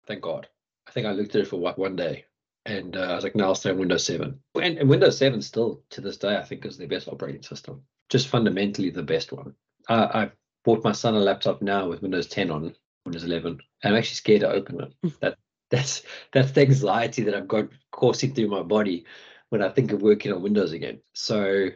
Thank 0.08 0.22
God. 0.22 0.48
I 0.88 0.92
think 0.92 1.06
I 1.06 1.12
looked 1.12 1.36
at 1.36 1.42
it 1.42 1.48
for 1.48 1.58
what 1.58 1.78
one 1.78 1.96
day 1.96 2.26
and 2.68 2.98
uh, 2.98 3.00
I 3.00 3.16
was 3.16 3.24
like, 3.24 3.36
no, 3.36 3.46
I'll 3.46 3.56
stay 3.56 3.70
on 3.70 3.78
Windows 3.78 4.04
7. 4.04 4.38
And, 4.62 4.78
and, 4.78 4.90
Windows 4.90 5.18
7 5.18 5.42
still, 5.42 5.82
to 5.92 6.02
this 6.02 6.18
day, 6.18 6.36
I 6.36 6.44
think 6.44 6.66
is 6.66 6.78
the 6.78 6.86
best 6.86 7.08
operating 7.08 7.42
system. 7.42 7.82
Just 8.10 8.28
fundamentally 8.28 8.90
the 8.90 9.04
best 9.04 9.32
one. 9.32 9.54
Uh, 9.88 10.08
I 10.14 10.32
bought 10.66 10.84
my 10.84 10.92
son 10.92 11.16
a 11.16 11.20
laptop 11.20 11.62
now 11.62 11.88
with 11.88 12.02
Windows 12.02 12.28
10 12.28 12.52
on 12.52 12.76
Windows 13.06 13.24
11. 13.24 13.52
and 13.52 13.62
I'm 13.84 13.98
actually 13.98 14.16
scared 14.16 14.42
to 14.42 14.52
open 14.52 14.82
it. 14.82 14.94
Hmm. 15.02 15.10
that 15.22 15.38
that's 15.70 16.04
that's 16.32 16.52
the 16.52 16.62
anxiety 16.62 17.24
that 17.24 17.36
I've 17.36 17.48
got 17.48 17.68
coursing 17.92 18.34
through 18.34 18.48
my 18.48 18.64
body 18.64 19.06
when 19.50 19.62
I 19.62 19.70
think 19.70 19.92
of 19.92 20.02
working 20.02 20.32
on 20.32 20.42
Windows 20.42 20.72
again. 20.72 21.00
So 21.14 21.70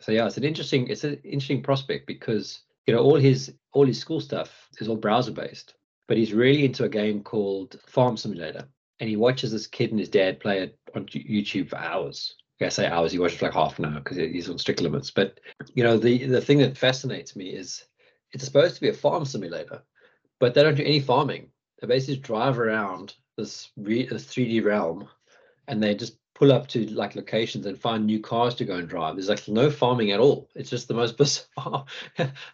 so 0.00 0.12
yeah, 0.12 0.26
it's 0.26 0.36
an 0.36 0.44
interesting 0.44 0.88
it's 0.88 1.04
an 1.04 1.20
interesting 1.24 1.62
prospect 1.62 2.06
because 2.06 2.60
you 2.86 2.94
know 2.94 3.00
all 3.00 3.16
his 3.16 3.52
all 3.72 3.86
his 3.86 4.00
school 4.00 4.20
stuff 4.20 4.68
is 4.80 4.88
all 4.88 4.96
browser 4.96 5.30
based, 5.30 5.74
but 6.08 6.16
he's 6.16 6.32
really 6.32 6.64
into 6.64 6.84
a 6.84 6.88
game 6.88 7.22
called 7.22 7.80
Farm 7.86 8.16
Simulator 8.16 8.68
and 9.00 9.08
he 9.08 9.16
watches 9.16 9.52
this 9.52 9.66
kid 9.66 9.90
and 9.90 10.00
his 10.00 10.08
dad 10.08 10.40
play 10.40 10.60
it 10.60 10.78
on 10.94 11.06
YouTube 11.06 11.68
for 11.68 11.76
hours. 11.76 12.34
I 12.60 12.70
say 12.70 12.86
hours, 12.86 13.12
he 13.12 13.18
watches 13.18 13.38
for 13.38 13.46
like 13.46 13.54
half 13.54 13.78
an 13.78 13.84
hour 13.84 14.00
because 14.00 14.16
he's 14.16 14.48
on 14.48 14.58
strict 14.58 14.80
limits. 14.80 15.10
But 15.10 15.40
you 15.74 15.84
know, 15.84 15.98
the 15.98 16.26
the 16.26 16.40
thing 16.40 16.58
that 16.58 16.78
fascinates 16.78 17.36
me 17.36 17.50
is 17.50 17.84
it's 18.32 18.44
supposed 18.44 18.74
to 18.76 18.80
be 18.80 18.88
a 18.88 18.94
farm 18.94 19.26
simulator, 19.26 19.82
but 20.40 20.54
they 20.54 20.62
don't 20.62 20.74
do 20.74 20.82
any 20.82 21.00
farming. 21.00 21.50
They 21.80 21.86
basically 21.86 22.16
drive 22.16 22.58
around 22.58 23.14
this 23.36 23.70
re, 23.76 24.06
this 24.06 24.24
3D 24.24 24.64
realm, 24.64 25.08
and 25.68 25.82
they 25.82 25.94
just 25.94 26.16
pull 26.34 26.52
up 26.52 26.66
to 26.68 26.86
like 26.86 27.14
locations 27.14 27.66
and 27.66 27.78
find 27.78 28.04
new 28.04 28.20
cars 28.20 28.54
to 28.54 28.64
go 28.64 28.76
and 28.76 28.88
drive. 28.88 29.16
There's 29.16 29.28
like 29.28 29.46
no 29.48 29.70
farming 29.70 30.12
at 30.12 30.20
all. 30.20 30.48
It's 30.54 30.70
just 30.70 30.88
the 30.88 30.94
most 30.94 31.16
bizarre. 31.18 31.84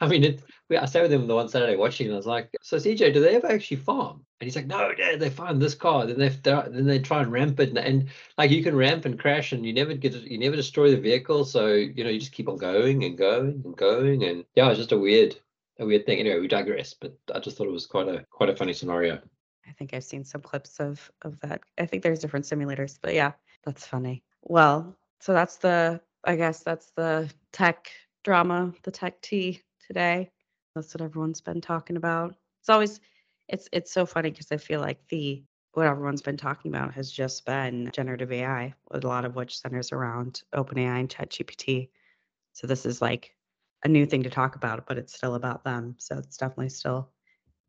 I 0.01 0.09
mean, 0.09 0.25
it, 0.25 0.43
I 0.77 0.87
sat 0.87 1.03
with 1.03 1.13
him 1.13 1.27
the 1.27 1.35
one 1.35 1.49
Saturday 1.49 1.77
watching, 1.77 2.07
and 2.07 2.15
I 2.15 2.17
was 2.17 2.27
like, 2.27 2.51
"So 2.63 2.77
CJ, 2.77 3.13
do 3.13 3.21
they 3.21 3.37
ever 3.37 3.49
actually 3.49 3.79
farm?" 3.79 4.25
And 4.41 4.47
he's 4.47 4.57
like, 4.57 4.67
"No, 4.67 4.95
Dad, 4.95 5.21
they 5.21 5.31
find 5.31 5.61
this 5.61 5.75
car, 5.75 6.07
then 6.07 6.19
they 6.19 6.29
then 6.29 6.87
they 6.87 6.99
try 6.99 7.23
and 7.23 7.33
ramp 7.33 7.61
it, 7.61 7.71
and, 7.71 7.79
and 7.79 8.09
like 8.39 8.51
you 8.51 8.63
can 8.63 8.77
ramp 8.77 9.05
and 9.05 9.19
crash, 9.19 9.53
and 9.53 9.65
you 9.65 9.73
never 9.73 9.95
get 9.95 10.15
you 10.15 10.39
never 10.39 10.57
destroy 10.57 10.91
the 10.91 11.01
vehicle, 11.01 11.45
so 11.45 11.69
you 11.75 12.05
know 12.05 12.11
you 12.11 12.21
just 12.21 12.33
keep 12.33 12.49
on 12.49 12.57
going 12.57 13.05
and 13.05 13.19
going 13.19 13.63
and 13.65 13.77
going, 13.77 14.25
and 14.25 14.45
yeah, 14.55 14.69
it's 14.69 14.79
just 14.79 14.93
a 14.93 14.99
weird 14.99 15.37
a 15.79 15.87
weird 15.87 16.07
thing. 16.07 16.19
Anyway, 16.19 16.41
we 16.41 16.49
digress, 16.49 16.95
but 16.95 17.17
I 17.35 17.41
just 17.41 17.57
thought 17.57 17.69
it 17.69 17.73
was 17.73 17.87
quite 17.87 18.09
a 18.09 18.25
quite 18.31 18.51
a 18.51 18.57
funny 18.57 18.73
scenario. 18.73 19.21
I 19.67 19.73
think 19.73 19.95
I've 19.95 20.05
seen 20.05 20.25
some 20.25 20.43
clips 20.43 20.81
of 20.81 21.11
of 21.23 21.41
that. 21.41 21.63
I 21.79 21.87
think 21.87 22.03
there's 22.03 22.21
different 22.21 22.47
simulators, 22.47 22.99
but 23.01 23.15
yeah, 23.15 23.33
that's 23.65 23.87
funny. 23.87 24.23
Well, 24.43 24.97
so 25.21 25.33
that's 25.33 25.57
the 25.57 26.01
I 26.25 26.37
guess 26.37 26.61
that's 26.61 26.91
the 26.91 27.31
tech 27.53 27.91
drama, 28.23 28.73
the 28.83 28.91
tech 28.91 29.21
tea 29.21 29.63
today. 29.87 30.31
That's 30.75 30.95
what 30.95 31.03
everyone's 31.03 31.41
been 31.41 31.61
talking 31.61 31.97
about. 31.97 32.35
It's 32.61 32.69
always 32.69 33.01
it's 33.49 33.69
it's 33.73 33.93
so 33.93 34.07
funny 34.07 34.31
because 34.31 34.51
I 34.51 34.57
feel 34.57 34.81
like 34.81 35.07
the 35.09 35.43
what 35.73 35.87
everyone's 35.87 36.23
been 36.23 36.37
talking 36.37 36.71
about 36.71 36.95
has 36.95 37.11
just 37.11 37.45
been 37.47 37.91
generative 37.93 38.31
AI, 38.31 38.75
a 38.91 38.99
lot 38.99 39.25
of 39.25 39.35
which 39.35 39.59
centers 39.59 39.93
around 39.93 40.43
OpenAI 40.55 41.01
and 41.01 41.09
ChatGPT. 41.09 41.89
So 42.53 42.67
this 42.67 42.85
is 42.85 43.01
like 43.01 43.35
a 43.85 43.89
new 43.89 44.07
thing 44.07 44.23
to 44.23 44.31
talk 44.31 44.55
about, 44.55 44.87
but 44.87 44.99
it's 44.99 45.15
still 45.15 45.35
about 45.35 45.65
them. 45.65 45.97
So 45.99 46.19
it's 46.19 46.37
definitely 46.37 46.69
still 46.69 47.11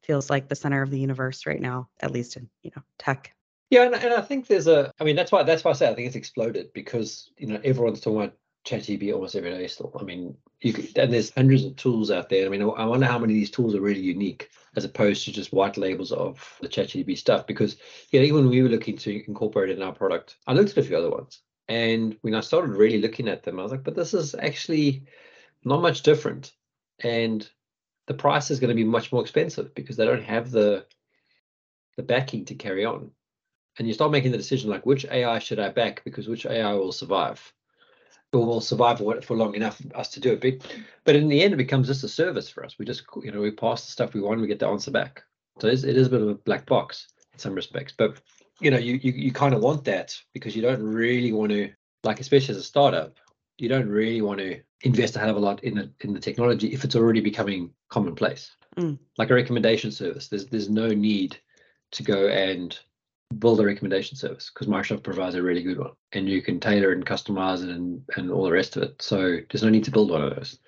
feels 0.03 0.29
like 0.29 0.49
the 0.49 0.55
center 0.55 0.81
of 0.81 0.91
the 0.91 0.99
universe 0.99 1.45
right 1.45 1.61
now, 1.61 1.89
at 2.01 2.11
least 2.11 2.37
in 2.37 2.49
you 2.61 2.71
know 2.75 2.83
tech. 2.99 3.33
Yeah, 3.69 3.83
and, 3.83 3.95
and 3.95 4.13
I 4.13 4.21
think 4.21 4.47
there's 4.47 4.67
a. 4.67 4.91
I 4.99 5.03
mean, 5.03 5.15
that's 5.15 5.31
why 5.31 5.43
that's 5.43 5.63
why 5.63 5.71
I 5.71 5.73
say 5.73 5.89
I 5.89 5.95
think 5.95 6.07
it's 6.07 6.15
exploded 6.15 6.71
because 6.73 7.31
you 7.37 7.47
know 7.47 7.59
everyone's 7.63 8.01
talking 8.01 8.19
about 8.19 8.35
ChatGPT 8.65 9.13
almost 9.13 9.35
every 9.35 9.51
day 9.51 9.67
still. 9.67 9.91
I 9.99 10.03
mean, 10.03 10.37
you 10.61 10.73
could, 10.73 10.97
and 10.97 11.11
there's 11.11 11.33
hundreds 11.33 11.65
of 11.65 11.75
tools 11.75 12.11
out 12.11 12.29
there. 12.29 12.45
I 12.45 12.49
mean, 12.49 12.61
I 12.61 12.85
wonder 12.85 13.05
how 13.05 13.19
many 13.19 13.33
of 13.33 13.39
these 13.39 13.51
tools 13.51 13.75
are 13.75 13.81
really 13.81 13.99
unique 13.99 14.49
as 14.75 14.85
opposed 14.85 15.25
to 15.25 15.31
just 15.31 15.51
white 15.51 15.77
labels 15.77 16.11
of 16.11 16.57
the 16.61 16.69
ChatGPT 16.69 17.17
stuff. 17.17 17.45
Because 17.45 17.77
you 18.11 18.19
know, 18.19 18.25
even 18.25 18.41
when 18.41 18.49
we 18.49 18.61
were 18.61 18.69
looking 18.69 18.97
to 18.97 19.25
incorporate 19.27 19.69
it 19.69 19.77
in 19.77 19.83
our 19.83 19.93
product, 19.93 20.37
I 20.47 20.53
looked 20.53 20.71
at 20.71 20.77
a 20.77 20.83
few 20.83 20.97
other 20.97 21.11
ones, 21.11 21.41
and 21.67 22.17
when 22.21 22.35
I 22.35 22.39
started 22.39 22.71
really 22.71 23.01
looking 23.01 23.27
at 23.27 23.43
them, 23.43 23.59
I 23.59 23.63
was 23.63 23.71
like, 23.71 23.83
but 23.83 23.95
this 23.95 24.13
is 24.13 24.33
actually 24.35 25.03
not 25.65 25.81
much 25.81 26.03
different, 26.03 26.53
and 26.99 27.47
the 28.07 28.13
price 28.13 28.49
is 28.49 28.59
going 28.59 28.69
to 28.69 28.75
be 28.75 28.83
much 28.85 29.11
more 29.11 29.21
expensive 29.21 29.75
because 29.75 29.97
they 29.97 30.05
don't 30.05 30.23
have 30.23 30.51
the 30.51 30.85
the 31.97 32.03
backing 32.03 32.45
to 32.45 32.55
carry 32.55 32.85
on. 32.85 33.11
And 33.77 33.87
you 33.87 33.93
start 33.93 34.11
making 34.11 34.31
the 34.31 34.37
decision 34.37 34.69
like 34.69 34.85
which 34.85 35.05
AI 35.05 35.39
should 35.39 35.59
I 35.59 35.69
back 35.69 36.03
because 36.05 36.27
which 36.27 36.45
AI 36.45 36.73
will 36.73 36.91
survive 36.91 37.53
will 38.39 38.61
survive 38.61 38.99
for, 38.99 39.35
long 39.35 39.55
enough 39.55 39.77
for 39.77 39.97
us 39.97 40.09
to 40.09 40.19
do 40.19 40.33
it. 40.33 40.41
But, 40.41 40.75
but 41.03 41.15
in 41.15 41.27
the 41.27 41.41
end, 41.41 41.53
it 41.53 41.57
becomes 41.57 41.87
just 41.87 42.03
a 42.03 42.09
service 42.09 42.49
for 42.49 42.65
us. 42.65 42.77
We 42.77 42.85
just, 42.85 43.03
you 43.21 43.31
know, 43.31 43.41
we 43.41 43.51
pass 43.51 43.85
the 43.85 43.91
stuff 43.91 44.13
we 44.13 44.21
want, 44.21 44.41
we 44.41 44.47
get 44.47 44.59
the 44.59 44.67
answer 44.67 44.91
back. 44.91 45.23
So 45.59 45.67
it 45.67 45.73
is, 45.73 45.83
it 45.83 45.97
is 45.97 46.07
a 46.07 46.09
bit 46.09 46.21
of 46.21 46.29
a 46.29 46.35
black 46.35 46.65
box 46.65 47.07
in 47.33 47.39
some 47.39 47.53
respects. 47.53 47.93
But, 47.97 48.19
you 48.59 48.71
know, 48.71 48.77
you, 48.77 48.99
you, 49.01 49.11
you 49.11 49.31
kind 49.31 49.53
of 49.53 49.61
want 49.61 49.83
that 49.85 50.15
because 50.33 50.55
you 50.55 50.61
don't 50.61 50.81
really 50.81 51.31
want 51.31 51.51
to, 51.51 51.69
like, 52.03 52.19
especially 52.19 52.55
as 52.55 52.61
a 52.61 52.63
startup, 52.63 53.17
you 53.57 53.69
don't 53.69 53.87
really 53.87 54.21
want 54.21 54.39
to 54.39 54.59
invest 54.81 55.15
a 55.15 55.19
hell 55.19 55.29
of 55.29 55.35
a 55.37 55.39
lot 55.39 55.63
in 55.63 55.75
the 55.75 55.89
in 56.01 56.13
the 56.13 56.19
technology 56.19 56.73
if 56.73 56.83
it's 56.83 56.95
already 56.95 57.21
becoming 57.21 57.71
commonplace. 57.89 58.55
Mm. 58.77 58.97
Like 59.17 59.29
a 59.29 59.35
recommendation 59.35 59.91
service, 59.91 60.27
there's 60.27 60.47
there's 60.47 60.69
no 60.69 60.87
need 60.89 61.37
to 61.91 62.03
go 62.03 62.27
and 62.27 62.77
build 63.39 63.59
a 63.59 63.65
recommendation 63.65 64.17
service 64.17 64.51
because 64.53 64.67
Microsoft 64.67 65.03
provides 65.03 65.35
a 65.35 65.41
really 65.41 65.63
good 65.63 65.79
one, 65.79 65.91
and 66.11 66.29
you 66.29 66.41
can 66.41 66.59
tailor 66.59 66.91
and 66.91 67.05
customize 67.05 67.63
it 67.63 67.69
and 67.69 68.01
and 68.15 68.31
all 68.31 68.43
the 68.43 68.51
rest 68.51 68.75
of 68.75 68.83
it. 68.83 69.01
So 69.01 69.37
there's 69.49 69.63
no 69.63 69.69
need 69.69 69.83
to 69.85 69.91
build 69.91 70.11
one 70.11 70.23
of 70.23 70.35
those. 70.35 70.59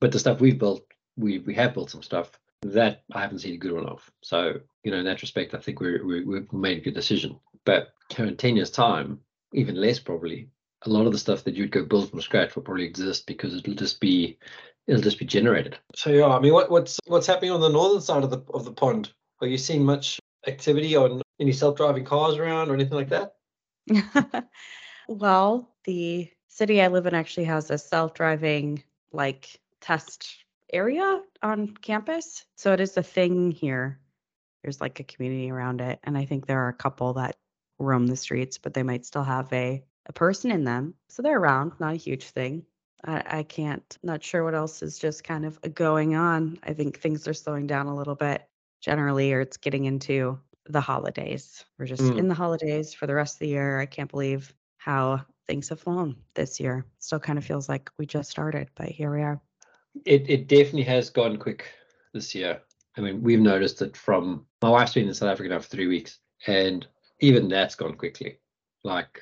But 0.00 0.12
the 0.12 0.18
stuff 0.18 0.40
we've 0.40 0.58
built, 0.58 0.84
we 1.16 1.38
we 1.40 1.54
have 1.54 1.74
built 1.74 1.90
some 1.90 2.02
stuff 2.02 2.30
that 2.62 3.02
I 3.12 3.20
haven't 3.20 3.40
seen 3.40 3.54
a 3.54 3.58
good 3.58 3.72
one 3.72 3.86
of. 3.86 4.08
So 4.22 4.60
you 4.84 4.90
know, 4.90 4.98
in 4.98 5.04
that 5.04 5.22
respect, 5.22 5.54
I 5.54 5.58
think 5.58 5.80
we're, 5.80 6.04
we 6.04 6.24
we've 6.24 6.52
made 6.52 6.78
a 6.78 6.82
good 6.82 6.94
decision. 6.94 7.38
But 7.64 7.94
in 8.18 8.36
ten 8.36 8.56
years' 8.56 8.70
time, 8.70 9.20
even 9.52 9.76
less 9.76 9.98
probably, 9.98 10.48
a 10.82 10.90
lot 10.90 11.06
of 11.06 11.12
the 11.12 11.18
stuff 11.18 11.44
that 11.44 11.54
you'd 11.54 11.70
go 11.70 11.84
build 11.84 12.10
from 12.10 12.20
scratch 12.20 12.54
will 12.54 12.62
probably 12.62 12.84
exist 12.84 13.26
because 13.26 13.54
it'll 13.54 13.74
just 13.74 14.00
be 14.00 14.38
it'll 14.86 15.02
just 15.02 15.18
be 15.18 15.24
generated. 15.24 15.76
So 15.94 16.10
yeah, 16.10 16.26
I 16.26 16.40
mean, 16.40 16.52
what, 16.52 16.70
what's 16.70 16.98
what's 17.06 17.26
happening 17.26 17.52
on 17.52 17.60
the 17.60 17.68
northern 17.68 18.00
side 18.00 18.24
of 18.24 18.30
the 18.30 18.42
of 18.52 18.64
the 18.64 18.72
pond? 18.72 19.12
Are 19.40 19.46
you 19.46 19.58
seeing 19.58 19.84
much 19.84 20.20
activity 20.46 20.96
on 20.96 21.21
any 21.40 21.52
self-driving 21.52 22.04
cars 22.04 22.36
around 22.36 22.70
or 22.70 22.74
anything 22.74 22.96
like 22.96 23.10
that? 23.10 23.34
well, 25.08 25.74
the 25.84 26.30
city 26.48 26.82
I 26.82 26.88
live 26.88 27.06
in 27.06 27.14
actually 27.14 27.44
has 27.44 27.70
a 27.70 27.78
self-driving 27.78 28.82
like 29.12 29.60
test 29.80 30.44
area 30.72 31.22
on 31.42 31.68
campus. 31.68 32.44
So 32.56 32.72
it 32.72 32.80
is 32.80 32.96
a 32.96 33.02
thing 33.02 33.50
here. 33.50 34.00
There's 34.62 34.80
like 34.80 35.00
a 35.00 35.04
community 35.04 35.50
around 35.50 35.80
it. 35.80 35.98
And 36.04 36.16
I 36.16 36.24
think 36.24 36.46
there 36.46 36.60
are 36.60 36.68
a 36.68 36.74
couple 36.74 37.14
that 37.14 37.36
roam 37.78 38.06
the 38.06 38.16
streets, 38.16 38.58
but 38.58 38.74
they 38.74 38.82
might 38.82 39.04
still 39.04 39.24
have 39.24 39.52
a 39.52 39.82
a 40.06 40.12
person 40.12 40.50
in 40.50 40.64
them. 40.64 40.94
So 41.08 41.22
they're 41.22 41.38
around, 41.38 41.72
not 41.78 41.94
a 41.94 41.96
huge 41.96 42.24
thing. 42.24 42.64
I, 43.04 43.38
I 43.38 43.42
can't, 43.42 43.98
not 44.02 44.22
sure 44.22 44.44
what 44.44 44.54
else 44.54 44.82
is 44.82 44.98
just 44.98 45.24
kind 45.24 45.44
of 45.44 45.60
going 45.74 46.14
on. 46.14 46.58
I 46.62 46.72
think 46.72 46.98
things 46.98 47.26
are 47.28 47.34
slowing 47.34 47.66
down 47.66 47.86
a 47.86 47.96
little 47.96 48.14
bit 48.14 48.42
generally, 48.80 49.32
or 49.32 49.40
it's 49.40 49.56
getting 49.56 49.84
into 49.84 50.40
the 50.66 50.80
holidays. 50.80 51.64
We're 51.78 51.86
just 51.86 52.02
mm. 52.02 52.18
in 52.18 52.28
the 52.28 52.34
holidays 52.34 52.94
for 52.94 53.06
the 53.06 53.14
rest 53.14 53.36
of 53.36 53.38
the 53.40 53.48
year. 53.48 53.80
I 53.80 53.86
can't 53.86 54.10
believe 54.10 54.52
how 54.76 55.24
things 55.46 55.68
have 55.68 55.80
flown 55.80 56.16
this 56.34 56.60
year. 56.60 56.86
Still 56.98 57.18
kind 57.18 57.38
of 57.38 57.44
feels 57.44 57.68
like 57.68 57.90
we 57.98 58.06
just 58.06 58.30
started, 58.30 58.68
but 58.74 58.88
here 58.88 59.14
we 59.14 59.22
are. 59.22 59.40
It 60.04 60.28
it 60.28 60.48
definitely 60.48 60.84
has 60.84 61.10
gone 61.10 61.36
quick 61.36 61.66
this 62.14 62.34
year. 62.34 62.60
I 62.96 63.00
mean, 63.00 63.22
we've 63.22 63.40
noticed 63.40 63.82
it 63.82 63.96
from 63.96 64.46
my 64.60 64.68
wife's 64.68 64.94
been 64.94 65.08
in 65.08 65.14
South 65.14 65.30
Africa 65.30 65.50
now 65.50 65.58
for 65.58 65.68
three 65.68 65.86
weeks, 65.86 66.18
and 66.46 66.86
even 67.20 67.48
that's 67.48 67.74
gone 67.74 67.94
quickly. 67.94 68.38
Like 68.84 69.20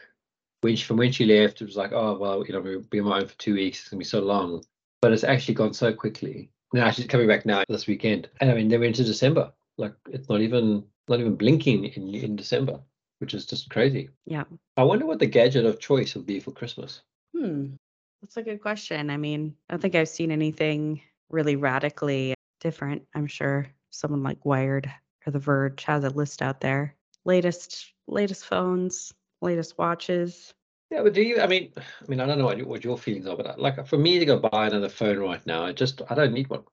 when 0.60 0.76
she, 0.76 0.84
from 0.84 0.96
when 0.96 1.12
she 1.12 1.24
left, 1.24 1.60
it 1.60 1.66
was 1.66 1.76
like, 1.76 1.92
oh 1.92 2.18
well, 2.18 2.44
you 2.46 2.52
know, 2.52 2.60
we'll 2.60 2.80
be 2.80 3.00
on 3.00 3.06
my 3.06 3.18
own 3.20 3.26
for 3.26 3.38
two 3.38 3.54
weeks. 3.54 3.80
It's 3.80 3.88
gonna 3.88 3.98
be 3.98 4.04
so 4.04 4.20
long, 4.20 4.62
but 5.00 5.12
it's 5.12 5.24
actually 5.24 5.54
gone 5.54 5.74
so 5.74 5.92
quickly. 5.92 6.50
Now 6.72 6.90
she's 6.90 7.06
coming 7.06 7.26
back 7.26 7.46
now 7.46 7.64
this 7.68 7.86
weekend, 7.86 8.28
and 8.40 8.50
I 8.50 8.54
mean, 8.54 8.68
they 8.68 8.78
went 8.78 8.98
into 8.98 9.10
December. 9.10 9.52
Like 9.76 9.94
it's 10.10 10.28
not 10.28 10.40
even 10.40 10.84
not 11.10 11.20
even 11.20 11.36
blinking 11.36 11.84
in 11.84 12.14
in 12.14 12.36
December, 12.36 12.80
which 13.18 13.34
is 13.34 13.44
just 13.44 13.68
crazy. 13.68 14.08
Yeah. 14.26 14.44
I 14.76 14.84
wonder 14.84 15.06
what 15.06 15.18
the 15.18 15.26
gadget 15.26 15.66
of 15.66 15.80
choice 15.80 16.14
would 16.14 16.26
be 16.26 16.40
for 16.40 16.52
Christmas. 16.52 17.02
Hmm, 17.36 17.74
that's 18.22 18.36
a 18.36 18.42
good 18.42 18.62
question. 18.62 19.10
I 19.10 19.16
mean, 19.16 19.54
I 19.68 19.74
don't 19.74 19.80
think 19.80 19.94
I've 19.94 20.08
seen 20.08 20.30
anything 20.30 21.02
really 21.28 21.56
radically 21.56 22.34
different. 22.60 23.02
I'm 23.14 23.26
sure 23.26 23.66
someone 23.90 24.22
like 24.22 24.44
Wired 24.44 24.90
or 25.26 25.32
The 25.32 25.38
Verge 25.38 25.84
has 25.84 26.04
a 26.04 26.10
list 26.10 26.42
out 26.42 26.60
there. 26.60 26.94
Latest 27.24 27.92
latest 28.06 28.44
phones, 28.46 29.12
latest 29.42 29.78
watches. 29.78 30.52
Yeah, 30.90 31.02
but 31.02 31.12
do 31.12 31.22
you? 31.22 31.40
I 31.40 31.46
mean, 31.46 31.72
I 31.76 32.08
mean, 32.08 32.20
I 32.20 32.26
don't 32.26 32.38
know 32.38 32.46
what, 32.46 32.62
what 32.66 32.84
your 32.84 32.98
feelings 32.98 33.26
are, 33.26 33.36
but 33.36 33.60
like 33.60 33.86
for 33.86 33.98
me 33.98 34.18
to 34.18 34.24
go 34.24 34.38
buy 34.38 34.66
another 34.66 34.88
phone 34.88 35.18
right 35.18 35.44
now, 35.46 35.64
I 35.64 35.72
just 35.72 36.02
I 36.10 36.14
don't 36.14 36.32
need 36.32 36.48
one. 36.48 36.64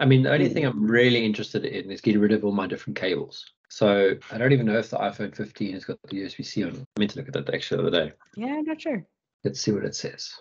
I 0.00 0.06
mean, 0.06 0.22
the 0.22 0.32
only 0.32 0.48
thing 0.48 0.64
I'm 0.64 0.86
really 0.86 1.24
interested 1.24 1.64
in 1.64 1.90
is 1.90 2.00
getting 2.00 2.20
rid 2.20 2.32
of 2.32 2.44
all 2.44 2.52
my 2.52 2.66
different 2.66 2.98
cables. 2.98 3.50
So 3.74 4.14
I 4.30 4.38
don't 4.38 4.52
even 4.52 4.66
know 4.66 4.78
if 4.78 4.90
the 4.90 4.98
iPhone 4.98 5.34
15 5.34 5.72
has 5.72 5.84
got 5.84 5.98
the 6.04 6.22
USB 6.22 6.46
C 6.46 6.62
on. 6.62 6.86
I 6.96 7.00
meant 7.00 7.10
to 7.10 7.18
look 7.18 7.26
at 7.26 7.34
that 7.34 7.52
actually 7.52 7.82
the 7.82 7.88
other 7.88 8.06
day. 8.06 8.12
Yeah, 8.36 8.54
I'm 8.54 8.64
not 8.64 8.80
sure. 8.80 9.04
Let's 9.42 9.60
see 9.60 9.72
what 9.72 9.84
it 9.84 9.96
says. 9.96 10.32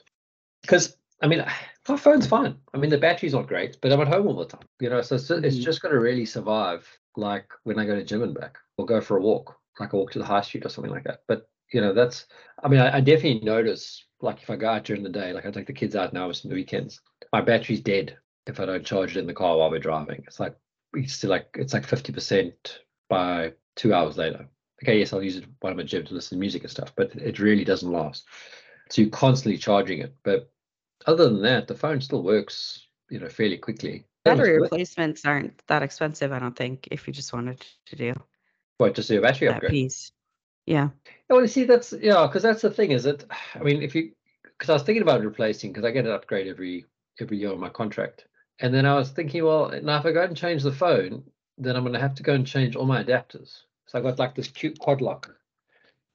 Because 0.62 0.96
I 1.20 1.26
mean, 1.26 1.44
my 1.90 1.98
phone's 1.98 2.28
fine. 2.28 2.58
I 2.76 2.78
mean, 2.78 2.92
the 2.92 3.00
battery's 3.00 3.34
not 3.34 3.48
great, 3.48 3.80
but 3.82 3.92
I'm 3.92 4.02
at 4.02 4.08
home 4.08 4.28
all 4.28 4.36
the 4.36 4.46
time. 4.46 4.68
You 4.80 4.92
know, 4.92 5.02
so 5.02 5.16
it's, 5.16 5.30
mm-hmm. 5.30 5.44
it's 5.46 5.58
just 5.58 5.82
going 5.82 5.96
to 5.96 6.00
really 6.00 6.28
survive, 6.28 6.88
like 7.18 7.50
when 7.64 7.80
I 7.80 7.88
go 7.88 7.96
to 7.96 8.04
gym 8.04 8.22
and 8.22 8.36
back, 8.36 8.60
or 8.78 8.86
go 8.86 9.02
for 9.02 9.18
a 9.18 9.22
walk, 9.22 9.58
like 9.80 9.94
a 9.94 9.98
walk 9.98 10.12
to 10.12 10.20
the 10.20 10.26
high 10.26 10.42
street 10.42 10.68
or 10.68 10.70
something 10.70 10.94
like 10.94 11.06
that. 11.06 11.22
But 11.28 11.50
you 11.72 11.82
know, 11.82 11.92
that's, 11.92 12.28
I 12.64 12.68
mean, 12.68 12.82
I, 12.82 12.98
I, 12.98 13.02
definitely 13.02 13.40
notice, 13.40 14.06
like 14.22 14.44
if 14.44 14.50
I 14.52 14.58
go 14.58 14.70
out 14.70 14.84
during 14.84 15.02
the 15.02 15.10
day, 15.10 15.34
like 15.34 15.48
I 15.48 15.50
take 15.50 15.66
the 15.66 15.74
kids 15.74 15.96
out 15.96 16.14
now 16.14 16.28
on 16.28 16.36
the 16.44 16.54
weekends, 16.54 17.02
my 17.32 17.42
battery's 17.42 17.82
dead 17.82 18.16
if 18.46 18.60
I 18.60 18.68
don't 18.68 18.86
charge 18.86 19.18
it 19.18 19.22
in 19.22 19.26
the 19.26 19.34
car 19.34 19.58
while 19.58 19.72
we're 19.72 19.80
driving. 19.80 20.24
It's 20.28 20.40
like, 20.40 20.56
it's 20.94 21.14
still 21.14 21.32
like, 21.32 21.48
it's 21.56 21.74
like 21.74 21.88
50% 21.88 22.54
by 23.10 23.54
two 23.76 23.94
hours 23.94 24.18
later. 24.18 24.48
Okay, 24.84 25.00
yes, 25.00 25.14
I'll 25.14 25.24
use 25.24 25.38
it 25.38 25.46
while 25.60 25.74
I'm 25.74 25.80
at 25.80 25.86
gym 25.86 26.06
to 26.06 26.14
listen 26.14 26.38
to 26.38 26.40
music 26.40 26.64
and 26.64 26.72
stuff, 26.72 26.94
but 26.96 27.16
it 27.16 27.40
really 27.40 27.64
doesn't 27.64 27.92
last. 27.92 28.26
So 28.90 29.02
you're 29.02 29.12
constantly 29.12 29.58
charging 29.58 30.00
it. 30.00 30.14
But 30.24 30.52
other 31.06 31.26
than 31.26 31.42
that, 31.44 31.68
the 31.68 31.76
phone 31.76 32.02
still 32.02 32.24
works, 32.24 32.88
you 33.10 33.20
know, 33.20 33.30
fairly 33.30 33.58
quickly. 33.58 34.06
Battery 34.26 34.60
replacements 34.60 35.26
aren't 35.26 35.62
that 35.68 35.84
expensive, 35.84 36.32
I 36.32 36.40
don't 36.40 36.56
think, 36.56 36.88
if 36.92 37.08
you 37.08 37.14
just 37.14 37.34
wanted 37.34 37.66
to 37.88 37.96
do. 37.96 38.14
What, 38.78 38.96
just 38.96 39.10
do 39.10 39.20
a 39.20 39.22
battery 39.22 39.48
that 39.48 39.56
upgrade? 39.56 39.72
Piece. 39.72 40.12
Yeah. 40.66 40.90
I 41.30 41.34
want 41.34 41.46
to 41.46 41.52
see 41.52 41.66
that's 41.66 41.94
yeah, 41.94 42.26
because 42.28 42.44
that's 42.44 42.62
the 42.62 42.70
thing 42.70 42.92
is 42.92 43.04
that 43.04 43.26
I 43.56 43.60
mean 43.60 43.82
if 43.82 43.96
you 43.96 44.12
because 44.44 44.70
I 44.70 44.74
was 44.74 44.84
thinking 44.84 45.02
about 45.02 45.24
replacing 45.24 45.72
because 45.72 45.86
I 45.86 45.92
get 45.92 46.06
an 46.06 46.12
upgrade 46.12 46.48
every 46.48 46.86
every 47.20 47.38
year 47.38 47.52
on 47.52 47.60
my 47.60 47.70
contract, 47.70 48.26
and 48.60 48.74
then 48.74 48.86
I 48.86 48.96
was 48.96 49.10
thinking, 49.10 49.44
well, 49.44 49.74
now 49.84 50.00
if 50.00 50.06
I 50.06 50.12
go 50.12 50.24
and 50.24 50.38
change 50.38 50.64
the 50.64 50.72
phone, 50.72 51.24
then 51.58 51.76
I'm 51.76 51.84
going 51.84 51.94
to 51.94 52.00
have 52.00 52.16
to 52.16 52.24
go 52.24 52.34
and 52.34 52.46
change 52.46 52.76
all 52.76 52.86
my 52.86 53.04
adapters. 53.04 53.62
So 53.88 53.98
I've 53.98 54.04
got 54.04 54.20
like 54.20 54.36
this 54.36 54.48
cute 54.48 54.80
quad 54.80 55.02
lock 55.02 55.30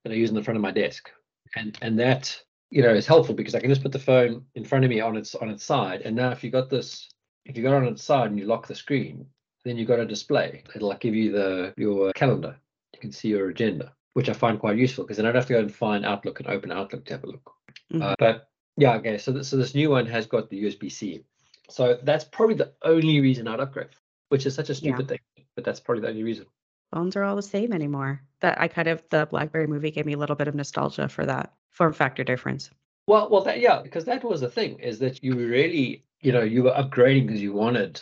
that 0.04 0.12
I 0.12 0.16
use 0.16 0.30
in 0.30 0.34
the 0.34 0.42
front 0.42 0.56
of 0.56 0.62
my 0.62 0.70
desk, 0.70 1.10
and 1.56 1.76
and 1.82 1.98
that 1.98 2.40
you 2.70 2.82
know 2.82 2.94
is 2.94 3.06
helpful 3.06 3.34
because 3.34 3.54
I 3.54 3.60
can 3.60 3.70
just 3.70 3.82
put 3.82 3.92
the 3.92 3.98
phone 3.98 4.44
in 4.54 4.64
front 4.64 4.84
of 4.84 4.90
me 4.90 5.00
on 5.00 5.16
its 5.16 5.34
on 5.34 5.48
its 5.50 5.64
side, 5.64 6.02
and 6.02 6.16
now 6.16 6.30
if 6.30 6.42
you 6.42 6.50
got 6.50 6.70
this, 6.70 7.08
if 7.44 7.56
you 7.56 7.62
got 7.62 7.74
it 7.74 7.86
on 7.86 7.92
its 7.92 8.02
side 8.02 8.30
and 8.30 8.38
you 8.38 8.46
lock 8.46 8.66
the 8.66 8.74
screen, 8.74 9.26
then 9.64 9.76
you've 9.76 9.88
got 9.88 10.00
a 10.00 10.06
display. 10.06 10.62
It'll 10.74 10.88
like 10.88 11.00
give 11.00 11.14
you 11.14 11.32
the 11.32 11.74
your 11.76 12.12
calendar. 12.12 12.56
You 12.94 13.00
can 13.00 13.12
see 13.12 13.28
your 13.28 13.48
agenda, 13.50 13.92
which 14.14 14.28
I 14.28 14.32
find 14.32 14.58
quite 14.58 14.78
useful 14.78 15.04
because 15.04 15.18
then 15.18 15.26
I 15.26 15.28
don't 15.28 15.36
have 15.36 15.46
to 15.46 15.52
go 15.52 15.60
and 15.60 15.72
find 15.72 16.04
Outlook 16.04 16.40
and 16.40 16.48
open 16.48 16.72
Outlook 16.72 17.04
to 17.06 17.14
have 17.14 17.24
a 17.24 17.28
look. 17.28 17.52
Mhm. 17.92 18.02
Uh, 18.02 18.16
but 18.18 18.48
yeah, 18.76 18.94
okay. 18.94 19.18
So 19.18 19.32
this, 19.32 19.48
so 19.48 19.56
this 19.56 19.74
new 19.74 19.90
one 19.90 20.06
has 20.06 20.26
got 20.26 20.48
the 20.48 20.64
USB 20.64 20.90
C. 20.90 21.24
So 21.70 21.98
that's 22.02 22.24
probably 22.24 22.54
the 22.54 22.72
only 22.82 23.20
reason 23.20 23.46
I'd 23.46 23.60
upgrade, 23.60 23.90
which 24.28 24.46
is 24.46 24.54
such 24.54 24.70
a 24.70 24.72
Yeah. 24.72 24.94
stupid 24.94 25.08
thing, 25.08 25.44
but 25.54 25.64
that's 25.64 25.80
probably 25.80 26.02
the 26.02 26.08
only 26.08 26.22
reason. 26.22 26.46
Phones 26.92 27.16
are 27.16 27.24
all 27.24 27.36
the 27.36 27.42
same 27.42 27.72
anymore. 27.72 28.22
That 28.40 28.60
I 28.60 28.68
kind 28.68 28.88
of 28.88 29.02
the 29.10 29.26
BlackBerry 29.26 29.66
movie 29.66 29.90
gave 29.90 30.06
me 30.06 30.14
a 30.14 30.18
little 30.18 30.36
bit 30.36 30.48
of 30.48 30.54
nostalgia 30.54 31.08
for 31.08 31.26
that 31.26 31.52
form 31.70 31.92
factor 31.92 32.24
difference. 32.24 32.70
Well, 33.06 33.28
well, 33.30 33.42
that 33.44 33.60
yeah, 33.60 33.82
because 33.82 34.04
that 34.06 34.24
was 34.24 34.40
the 34.40 34.50
thing 34.50 34.78
is 34.80 34.98
that 35.00 35.22
you 35.22 35.34
really, 35.34 36.04
you 36.20 36.32
know, 36.32 36.42
you 36.42 36.62
were 36.62 36.72
upgrading 36.72 37.26
because 37.26 37.42
you 37.42 37.52
wanted 37.52 38.00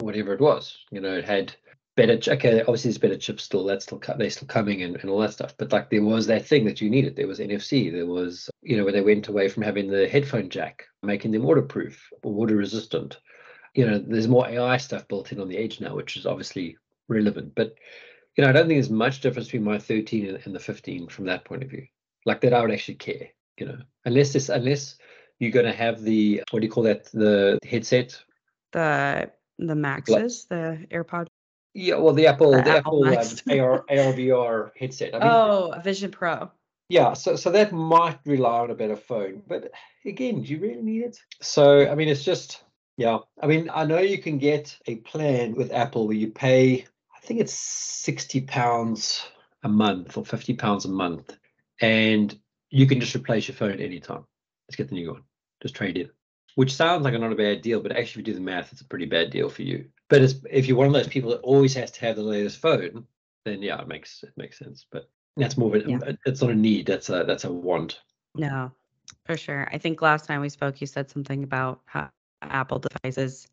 whatever 0.00 0.32
it 0.34 0.40
was. 0.40 0.76
You 0.90 1.00
know, 1.00 1.14
it 1.16 1.24
had 1.24 1.54
better. 1.96 2.18
Okay, 2.34 2.60
obviously 2.60 2.90
there's 2.90 2.98
better 2.98 3.16
chips 3.16 3.44
still. 3.44 3.64
That's 3.64 3.84
still 3.84 4.00
they're 4.16 4.30
still 4.30 4.48
coming 4.48 4.82
and, 4.82 4.96
and 4.96 5.10
all 5.10 5.20
that 5.20 5.32
stuff. 5.32 5.54
But 5.56 5.72
like 5.72 5.90
there 5.90 6.02
was 6.02 6.26
that 6.26 6.46
thing 6.46 6.64
that 6.66 6.80
you 6.80 6.88
needed. 6.90 7.16
There 7.16 7.26
was 7.28 7.40
NFC. 7.40 7.90
There 7.92 8.06
was 8.06 8.48
you 8.62 8.76
know 8.76 8.84
where 8.84 8.92
they 8.92 9.00
went 9.00 9.28
away 9.28 9.48
from 9.48 9.62
having 9.62 9.88
the 9.88 10.08
headphone 10.08 10.48
jack, 10.50 10.84
making 11.02 11.30
them 11.32 11.42
waterproof 11.42 12.10
or 12.22 12.32
water 12.32 12.56
resistant. 12.56 13.18
You 13.74 13.86
know, 13.86 13.98
there's 13.98 14.28
more 14.28 14.46
AI 14.46 14.76
stuff 14.76 15.08
built 15.08 15.32
in 15.32 15.40
on 15.40 15.48
the 15.48 15.58
edge 15.58 15.80
now, 15.80 15.94
which 15.94 16.16
is 16.16 16.26
obviously 16.26 16.76
relevant. 17.08 17.54
But 17.54 17.74
you 18.36 18.42
know, 18.42 18.50
I 18.50 18.52
don't 18.52 18.66
think 18.66 18.76
there's 18.76 18.90
much 18.90 19.20
difference 19.20 19.48
between 19.48 19.64
my 19.64 19.78
13 19.78 20.26
and, 20.26 20.40
and 20.44 20.54
the 20.54 20.60
15 20.60 21.08
from 21.08 21.26
that 21.26 21.44
point 21.44 21.62
of 21.62 21.70
view. 21.70 21.86
Like 22.26 22.40
that, 22.40 22.52
I 22.54 22.60
would 22.62 22.72
actually 22.72 22.96
care. 22.96 23.28
You 23.58 23.66
know, 23.66 23.78
unless 24.04 24.32
this, 24.32 24.48
unless 24.48 24.96
you're 25.38 25.52
going 25.52 25.66
to 25.66 25.72
have 25.72 26.02
the 26.02 26.42
what 26.50 26.60
do 26.60 26.66
you 26.66 26.72
call 26.72 26.84
that? 26.84 27.04
The 27.12 27.58
headset. 27.64 28.20
The 28.72 29.30
the 29.58 29.74
Maxes, 29.74 30.46
the 30.46 30.84
AirPod. 30.90 31.28
Yeah, 31.74 31.96
well, 31.96 32.14
the 32.14 32.26
Apple, 32.26 32.52
The 32.52 32.62
the, 32.62 32.70
Apple 32.70 33.06
Apple, 33.06 33.52
um. 33.52 33.60
AR, 33.60 33.84
ARVR 33.90 34.70
headset. 34.78 35.14
I 35.14 35.18
mean, 35.18 35.28
oh, 35.30 35.74
Vision 35.82 36.10
Pro. 36.10 36.50
yeah, 36.88 37.12
so 37.12 37.36
so 37.36 37.50
that 37.52 37.72
might 37.72 38.18
rely 38.24 38.60
on 38.60 38.70
a 38.70 38.74
better 38.74 38.96
phone, 38.96 39.42
but 39.46 39.70
again, 40.04 40.42
do 40.42 40.52
you 40.52 40.58
really 40.58 40.82
need 40.82 41.02
it? 41.02 41.18
So 41.40 41.88
I 41.88 41.94
mean, 41.94 42.08
it's 42.08 42.24
just 42.24 42.63
yeah. 42.96 43.18
I 43.40 43.46
mean, 43.46 43.70
I 43.72 43.84
know 43.84 43.98
you 43.98 44.18
can 44.18 44.38
get 44.38 44.76
a 44.86 44.96
plan 44.96 45.54
with 45.54 45.72
Apple 45.72 46.06
where 46.06 46.16
you 46.16 46.28
pay, 46.28 46.86
I 47.14 47.20
think 47.26 47.40
it's 47.40 47.54
sixty 47.54 48.40
pounds 48.40 49.26
a 49.62 49.68
month 49.68 50.16
or 50.16 50.24
fifty 50.24 50.54
pounds 50.54 50.84
a 50.84 50.88
month, 50.90 51.36
and 51.80 52.36
you 52.70 52.86
can 52.86 53.00
just 53.00 53.14
replace 53.14 53.48
your 53.48 53.56
phone 53.56 53.80
anytime. 53.80 54.24
Let's 54.68 54.76
get 54.76 54.88
the 54.88 54.94
new 54.94 55.12
one. 55.12 55.22
Just 55.62 55.74
trade 55.74 55.96
it. 55.98 56.10
Which 56.54 56.74
sounds 56.74 57.04
like 57.04 57.14
a 57.14 57.18
not 57.18 57.32
a 57.32 57.36
bad 57.36 57.62
deal, 57.62 57.80
but 57.80 57.92
actually, 57.92 58.02
if 58.02 58.16
you 58.16 58.22
do 58.22 58.34
the 58.34 58.40
math, 58.40 58.72
it's 58.72 58.80
a 58.80 58.86
pretty 58.86 59.06
bad 59.06 59.30
deal 59.30 59.48
for 59.48 59.62
you. 59.62 59.86
But 60.08 60.22
it's, 60.22 60.34
if 60.50 60.66
you're 60.66 60.76
one 60.76 60.86
of 60.86 60.92
those 60.92 61.08
people 61.08 61.30
that 61.30 61.40
always 61.40 61.74
has 61.74 61.90
to 61.92 62.00
have 62.02 62.16
the 62.16 62.22
latest 62.22 62.58
phone, 62.58 63.06
then 63.44 63.62
yeah, 63.62 63.80
it 63.80 63.88
makes 63.88 64.22
it 64.22 64.32
makes 64.36 64.58
sense. 64.58 64.86
But 64.90 65.08
that's 65.36 65.56
more 65.56 65.74
of 65.74 65.84
a, 65.84 65.90
Yeah. 65.90 65.98
it's 66.24 66.42
not 66.42 66.50
a 66.50 66.54
need. 66.54 66.86
That's 66.86 67.08
a 67.08 67.24
that's 67.26 67.44
a 67.44 67.52
want. 67.52 68.00
No, 68.36 68.70
for 69.24 69.36
sure. 69.36 69.68
I 69.72 69.78
think 69.78 70.00
last 70.02 70.26
time 70.26 70.40
we 70.40 70.48
spoke, 70.48 70.80
you 70.80 70.86
said 70.86 71.10
something 71.10 71.42
about 71.42 71.80
how 71.86 72.10
Apple 72.50 72.80
devices 72.80 73.48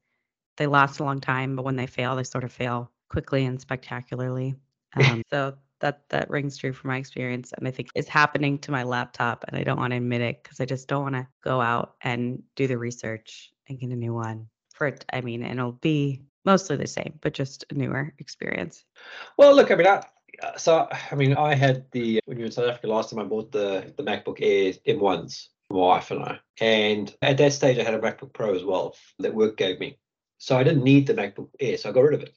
they 0.58 0.68
last 0.68 1.00
a 1.00 1.04
long 1.04 1.20
time, 1.20 1.56
but 1.56 1.66
when 1.66 1.76
they 1.76 1.88
fail, 1.88 2.16
they 2.16 2.24
sort 2.24 2.44
of 2.44 2.52
fail 2.52 2.92
quickly 3.10 3.46
and 3.46 3.60
spectacularly. 3.60 4.56
Um, 4.96 5.22
so 5.30 5.56
that 5.80 6.04
that 6.10 6.30
rings 6.30 6.58
true 6.58 6.74
from 6.74 6.90
my 6.90 6.98
experience, 6.98 7.54
and 7.58 7.68
I 7.68 7.72
think 7.72 7.90
it's 7.96 8.08
happening 8.08 8.60
to 8.60 8.72
my 8.72 8.84
laptop, 8.84 9.46
and 9.48 9.58
I 9.58 9.64
don't 9.64 9.80
want 9.80 9.92
to 9.92 9.98
admit 9.98 10.22
it 10.22 10.44
because 10.44 10.60
I 10.60 10.66
just 10.66 10.88
don't 10.88 11.04
want 11.04 11.16
to 11.16 11.28
go 11.44 11.62
out 11.62 11.96
and 12.02 12.44
do 12.56 12.68
the 12.68 12.78
research 12.78 13.52
and 13.68 13.80
get 13.80 13.90
a 13.90 13.96
new 13.96 14.14
one. 14.14 14.48
For 14.74 14.88
it, 14.88 15.06
I 15.12 15.22
mean, 15.22 15.44
and 15.44 15.60
it'll 15.60 15.74
be 15.74 16.22
mostly 16.46 16.76
the 16.76 16.88
same, 16.88 17.18
but 17.22 17.34
just 17.34 17.66
a 17.70 17.74
newer 17.74 18.14
experience. 18.20 18.84
Well, 19.38 19.56
look, 19.56 19.72
I 19.72 19.76
mean, 19.76 19.88
I, 19.88 20.04
uh, 20.44 20.58
so 20.58 20.88
I 21.12 21.16
mean, 21.16 21.36
I 21.36 21.56
had 21.56 21.86
the 21.92 22.20
when 22.26 22.38
you 22.38 22.44
were 22.44 22.48
in 22.48 22.52
South 22.52 22.70
Africa 22.70 22.88
last 22.88 23.10
time. 23.10 23.20
I 23.20 23.24
bought 23.24 23.52
the 23.52 23.94
the 23.98 24.04
MacBook 24.04 24.38
Air 24.42 24.74
M1s, 24.88 25.48
my 25.61 25.61
wife 25.72 26.12
and 26.12 26.24
I, 26.24 26.40
and 26.60 27.14
at 27.22 27.38
that 27.38 27.54
stage, 27.54 27.78
I 27.78 27.84
had 27.84 27.94
a 27.94 28.00
MacBook 28.00 28.34
Pro 28.34 28.54
as 28.56 28.64
well 28.64 28.96
that 29.20 29.34
work 29.34 29.58
gave 29.58 29.80
me. 29.80 29.98
So 30.38 30.58
I 30.58 30.64
didn't 30.64 30.84
need 30.84 31.08
the 31.08 31.14
MacBook 31.14 31.50
Air, 31.60 31.78
so 31.78 31.90
I 31.90 31.94
got 31.94 32.02
rid 32.02 32.14
of 32.16 32.24
it. 32.24 32.36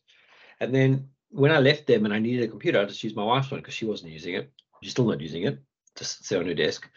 And 0.61 0.75
then 0.75 1.09
when 1.31 1.51
I 1.51 1.59
left 1.59 1.87
them 1.87 2.05
and 2.05 2.15
I 2.15 2.19
needed 2.19 2.45
a 2.45 2.49
computer, 2.49 2.81
I 2.81 2.85
just 2.85 3.03
used 3.03 3.17
my 3.17 3.25
wife's 3.25 3.51
one 3.51 3.61
because 3.61 3.75
she 3.75 3.87
wasn't 3.87 4.13
using 4.13 4.35
it. 4.35 4.53
She's 4.83 4.93
still 4.93 5.07
not 5.07 5.21
using 5.21 5.45
it, 5.45 5.59
just 5.97 6.25
sit 6.25 6.39
on 6.39 6.47
her 6.47 6.55
desk. 6.55 6.89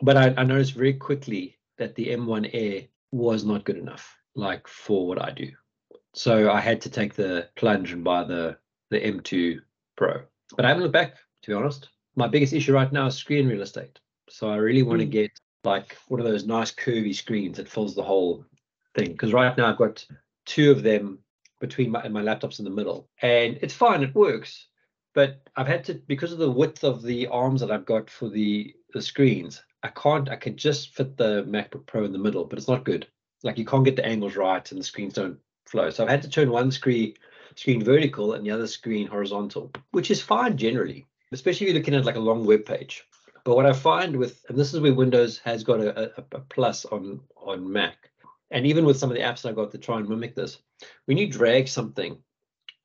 But 0.00 0.16
I, 0.16 0.34
I 0.36 0.44
noticed 0.44 0.74
very 0.74 0.94
quickly 0.94 1.58
that 1.78 1.94
the 1.96 2.08
M1 2.08 2.50
Air 2.52 2.82
was 3.10 3.44
not 3.44 3.64
good 3.64 3.76
enough, 3.78 4.16
like 4.34 4.66
for 4.68 5.06
what 5.06 5.20
I 5.20 5.30
do. 5.30 5.50
So 6.14 6.50
I 6.50 6.60
had 6.60 6.80
to 6.82 6.90
take 6.90 7.14
the 7.14 7.48
plunge 7.56 7.92
and 7.92 8.04
buy 8.04 8.24
the 8.24 8.56
the 8.90 9.00
M2 9.00 9.58
Pro. 9.96 10.22
But 10.54 10.64
I 10.64 10.68
haven't 10.68 10.82
looked 10.84 10.92
back, 10.92 11.16
to 11.42 11.50
be 11.50 11.54
honest. 11.54 11.88
My 12.14 12.28
biggest 12.28 12.52
issue 12.52 12.72
right 12.72 12.92
now 12.92 13.06
is 13.06 13.16
screen 13.16 13.48
real 13.48 13.62
estate. 13.62 13.98
So 14.28 14.48
I 14.48 14.56
really 14.56 14.84
want 14.84 15.00
to 15.00 15.06
Mm. 15.06 15.10
get 15.10 15.40
like 15.64 15.96
one 16.08 16.20
of 16.20 16.26
those 16.26 16.46
nice 16.46 16.72
curvy 16.72 17.14
screens 17.14 17.56
that 17.56 17.68
fills 17.68 17.94
the 17.94 18.02
whole 18.02 18.44
thing. 18.94 19.12
Because 19.12 19.32
right 19.32 19.56
now 19.56 19.66
I've 19.66 19.76
got 19.76 20.04
two 20.44 20.70
of 20.70 20.82
them 20.82 21.18
between 21.60 21.90
my, 21.90 22.06
my 22.08 22.22
laptops 22.22 22.58
in 22.58 22.64
the 22.64 22.70
middle, 22.70 23.08
and 23.22 23.58
it's 23.62 23.74
fine, 23.74 24.02
it 24.02 24.14
works. 24.14 24.66
But 25.14 25.48
I've 25.56 25.68
had 25.68 25.84
to 25.84 25.94
because 25.94 26.32
of 26.32 26.38
the 26.38 26.50
width 26.50 26.82
of 26.82 27.02
the 27.02 27.28
arms 27.28 27.60
that 27.60 27.70
I've 27.70 27.86
got 27.86 28.10
for 28.10 28.28
the 28.28 28.74
the 28.92 29.02
screens. 29.02 29.62
I 29.82 29.88
can't. 29.88 30.28
I 30.30 30.36
can 30.36 30.56
just 30.56 30.94
fit 30.94 31.16
the 31.16 31.44
MacBook 31.44 31.86
Pro 31.86 32.04
in 32.04 32.12
the 32.12 32.18
middle, 32.18 32.44
but 32.44 32.58
it's 32.58 32.68
not 32.68 32.84
good. 32.84 33.06
Like 33.42 33.58
you 33.58 33.64
can't 33.64 33.84
get 33.84 33.96
the 33.96 34.06
angles 34.06 34.36
right, 34.36 34.68
and 34.70 34.80
the 34.80 34.84
screens 34.84 35.14
don't 35.14 35.38
flow. 35.66 35.90
So 35.90 36.02
I've 36.02 36.10
had 36.10 36.22
to 36.22 36.30
turn 36.30 36.50
one 36.50 36.70
screen 36.70 37.14
screen 37.56 37.84
vertical 37.84 38.32
and 38.32 38.44
the 38.44 38.50
other 38.50 38.66
screen 38.66 39.06
horizontal, 39.06 39.70
which 39.92 40.10
is 40.10 40.20
fine 40.20 40.56
generally, 40.56 41.06
especially 41.32 41.66
if 41.66 41.72
you're 41.72 41.80
looking 41.80 41.94
at 41.94 42.04
like 42.04 42.16
a 42.16 42.20
long 42.20 42.44
web 42.44 42.64
page. 42.64 43.04
But 43.44 43.56
what 43.56 43.66
I 43.66 43.74
find 43.74 44.16
with, 44.16 44.44
and 44.48 44.58
this 44.58 44.72
is 44.72 44.80
where 44.80 44.94
Windows 44.94 45.38
has 45.38 45.62
got 45.62 45.80
a, 45.80 46.18
a, 46.18 46.24
a 46.32 46.40
plus 46.40 46.84
on 46.86 47.20
on 47.36 47.70
Mac, 47.70 48.10
and 48.50 48.66
even 48.66 48.84
with 48.84 48.96
some 48.96 49.10
of 49.10 49.16
the 49.16 49.22
apps 49.22 49.44
I've 49.44 49.54
got 49.54 49.70
to 49.72 49.78
try 49.78 49.98
and 49.98 50.08
mimic 50.08 50.34
this, 50.34 50.58
when 51.04 51.18
you 51.18 51.26
drag 51.26 51.68
something 51.68 52.18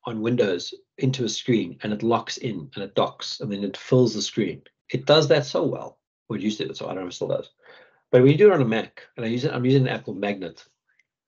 on 0.04 0.20
Windows 0.20 0.74
into 0.98 1.24
a 1.24 1.28
screen 1.28 1.78
and 1.82 1.92
it 1.92 2.02
locks 2.02 2.36
in 2.36 2.70
and 2.74 2.84
it 2.84 2.94
docks 2.94 3.40
and 3.40 3.50
then 3.50 3.64
it 3.64 3.76
fills 3.76 4.14
the 4.14 4.22
screen, 4.22 4.62
it 4.90 5.06
does 5.06 5.28
that 5.28 5.46
so 5.46 5.64
well. 5.64 5.98
Or 6.28 6.36
it 6.36 6.42
used 6.42 6.58
to, 6.58 6.68
it, 6.68 6.76
so 6.76 6.86
I 6.86 6.88
don't 6.88 7.02
know 7.02 7.06
if 7.06 7.12
it 7.12 7.16
still 7.16 7.28
does. 7.28 7.50
But 8.10 8.22
when 8.22 8.30
you 8.30 8.38
do 8.38 8.50
it 8.50 8.54
on 8.54 8.62
a 8.62 8.66
Mac, 8.66 9.02
and 9.16 9.24
I 9.24 9.28
use 9.28 9.44
it, 9.44 9.52
I'm 9.52 9.64
using 9.64 9.82
an 9.82 9.88
app 9.88 10.04
called 10.04 10.18
Magnet, 10.18 10.64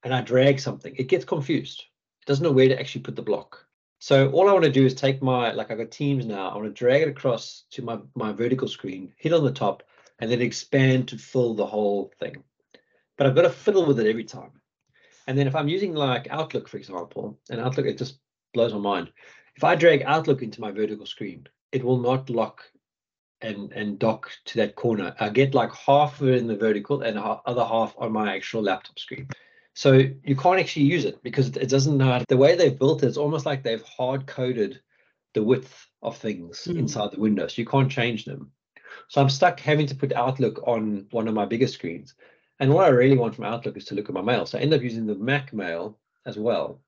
and 0.02 0.14
I 0.14 0.20
drag 0.20 0.60
something, 0.60 0.94
it 0.96 1.08
gets 1.08 1.24
confused. 1.24 1.84
It 2.22 2.26
doesn't 2.26 2.42
know 2.42 2.52
where 2.52 2.68
to 2.68 2.78
actually 2.78 3.02
put 3.02 3.16
the 3.16 3.22
block. 3.22 3.66
So 4.02 4.32
all 4.32 4.48
I 4.48 4.52
want 4.52 4.64
to 4.64 4.70
do 4.72 4.84
is 4.84 4.94
take 4.94 5.22
my, 5.22 5.52
like 5.52 5.70
I've 5.70 5.78
got 5.78 5.92
Teams 5.92 6.26
now, 6.26 6.48
I 6.48 6.56
want 6.56 6.66
to 6.66 6.72
drag 6.72 7.02
it 7.02 7.08
across 7.08 7.66
to 7.70 7.82
my, 7.82 8.00
my 8.16 8.32
vertical 8.32 8.66
screen, 8.66 9.12
hit 9.16 9.32
on 9.32 9.44
the 9.44 9.52
top, 9.52 9.84
and 10.18 10.28
then 10.28 10.42
expand 10.42 11.06
to 11.06 11.18
fill 11.18 11.54
the 11.54 11.64
whole 11.64 12.12
thing. 12.18 12.42
But 13.16 13.28
I've 13.28 13.36
got 13.36 13.42
to 13.42 13.50
fiddle 13.50 13.86
with 13.86 14.00
it 14.00 14.08
every 14.08 14.24
time. 14.24 14.50
And 15.28 15.38
then 15.38 15.46
if 15.46 15.54
I'm 15.54 15.68
using 15.68 15.94
like 15.94 16.26
Outlook, 16.30 16.68
for 16.68 16.78
example, 16.78 17.38
and 17.48 17.60
Outlook, 17.60 17.86
it 17.86 17.96
just 17.96 18.18
blows 18.52 18.72
my 18.72 18.80
mind. 18.80 19.12
If 19.54 19.62
I 19.62 19.76
drag 19.76 20.02
Outlook 20.02 20.42
into 20.42 20.60
my 20.60 20.72
vertical 20.72 21.06
screen, 21.06 21.46
it 21.70 21.84
will 21.84 22.00
not 22.00 22.28
lock 22.28 22.64
and 23.40 23.72
and 23.72 24.00
dock 24.00 24.32
to 24.46 24.58
that 24.58 24.74
corner. 24.74 25.14
I 25.20 25.28
get 25.28 25.54
like 25.54 25.72
half 25.72 26.20
of 26.20 26.26
it 26.26 26.38
in 26.38 26.48
the 26.48 26.56
vertical 26.56 27.02
and 27.02 27.18
the 27.18 27.22
other 27.22 27.64
half 27.64 27.94
on 27.96 28.10
my 28.10 28.34
actual 28.34 28.62
laptop 28.62 28.98
screen. 28.98 29.28
So 29.74 29.92
you 29.92 30.36
can't 30.36 30.60
actually 30.60 30.84
use 30.86 31.04
it 31.04 31.22
because 31.22 31.48
it 31.48 31.68
doesn't 31.68 31.96
know 31.96 32.12
how, 32.12 32.24
the 32.28 32.36
way 32.36 32.56
they've 32.56 32.78
built 32.78 33.02
it. 33.02 33.06
It's 33.06 33.16
almost 33.16 33.46
like 33.46 33.62
they've 33.62 33.82
hard 33.82 34.26
coded 34.26 34.80
the 35.34 35.42
width 35.42 35.88
of 36.02 36.16
things 36.18 36.64
Hmm. 36.64 36.78
inside 36.78 37.12
the 37.12 37.20
window, 37.20 37.46
so 37.46 37.62
you 37.62 37.66
can't 37.66 37.90
change 37.90 38.24
them. 38.24 38.52
So 39.08 39.20
I'm 39.20 39.30
stuck 39.30 39.60
having 39.60 39.86
to 39.86 39.94
put 39.94 40.12
Outlook 40.12 40.62
on 40.66 41.06
one 41.10 41.26
of 41.28 41.34
my 41.34 41.46
bigger 41.46 41.66
screens. 41.66 42.14
And 42.60 42.72
what 42.72 42.84
I 42.84 42.88
really 42.88 43.16
want 43.16 43.34
from 43.34 43.44
Outlook 43.44 43.76
is 43.76 43.86
to 43.86 43.94
look 43.94 44.08
at 44.08 44.14
my 44.14 44.20
mail. 44.20 44.44
So 44.46 44.58
I 44.58 44.60
end 44.60 44.74
up 44.74 44.82
using 44.82 45.06
the 45.06 45.14
Mac 45.14 45.52
mail 45.52 45.98
as 46.26 46.38
well 46.38 46.82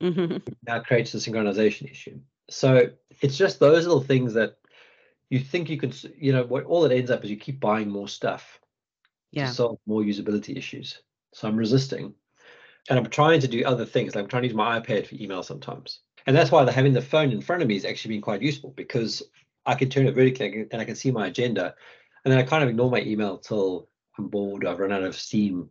Mhm. 0.00 0.42
now 0.66 0.80
creates 0.80 1.14
a 1.14 1.18
synchronization 1.18 1.90
issue. 1.90 2.18
So 2.48 2.90
it's 3.20 3.36
just 3.36 3.60
those 3.60 3.86
little 3.86 4.02
things 4.02 4.34
that 4.34 4.56
you 5.30 5.38
think 5.38 5.68
you 5.70 5.78
can, 5.78 5.92
you 6.16 6.32
know, 6.32 6.44
what 6.44 6.64
all 6.64 6.84
it 6.84 6.92
ends 6.92 7.10
up 7.10 7.24
is 7.24 7.30
you 7.30 7.36
keep 7.36 7.60
buying 7.60 7.88
more 7.88 8.08
stuff 8.08 8.60
Yeah. 9.30 9.46
to 9.46 9.52
solve 9.52 9.78
more 9.86 10.02
usability 10.02 10.56
issues. 10.56 11.00
So 11.32 11.48
I'm 11.48 11.56
resisting, 11.56 12.14
and 12.88 12.98
I'm 12.98 13.06
trying 13.06 13.40
to 13.40 13.48
do 13.48 13.64
other 13.64 13.84
things. 13.84 14.14
Like 14.14 14.24
I'm 14.24 14.28
trying 14.28 14.42
to 14.42 14.48
use 14.48 14.56
my 14.56 14.80
iPad 14.80 15.06
for 15.06 15.14
email 15.14 15.42
sometimes, 15.42 16.00
and 16.26 16.36
that's 16.36 16.50
why 16.50 16.64
the, 16.64 16.72
having 16.72 16.92
the 16.92 17.02
phone 17.02 17.30
in 17.30 17.40
front 17.40 17.62
of 17.62 17.68
me 17.68 17.74
has 17.74 17.84
actually 17.84 18.14
been 18.14 18.22
quite 18.22 18.42
useful 18.42 18.72
because 18.76 19.22
I 19.66 19.74
can 19.74 19.88
turn 19.88 20.06
it 20.06 20.14
vertically 20.14 20.66
and 20.70 20.80
I 20.80 20.84
can 20.84 20.96
see 20.96 21.10
my 21.10 21.26
agenda, 21.28 21.74
and 22.24 22.32
then 22.32 22.38
I 22.38 22.42
kind 22.42 22.62
of 22.62 22.70
ignore 22.70 22.90
my 22.90 23.00
email 23.02 23.38
till 23.38 23.88
I'm 24.18 24.28
bored, 24.28 24.66
I've 24.66 24.78
run 24.78 24.92
out 24.92 25.02
of 25.02 25.16
steam, 25.16 25.70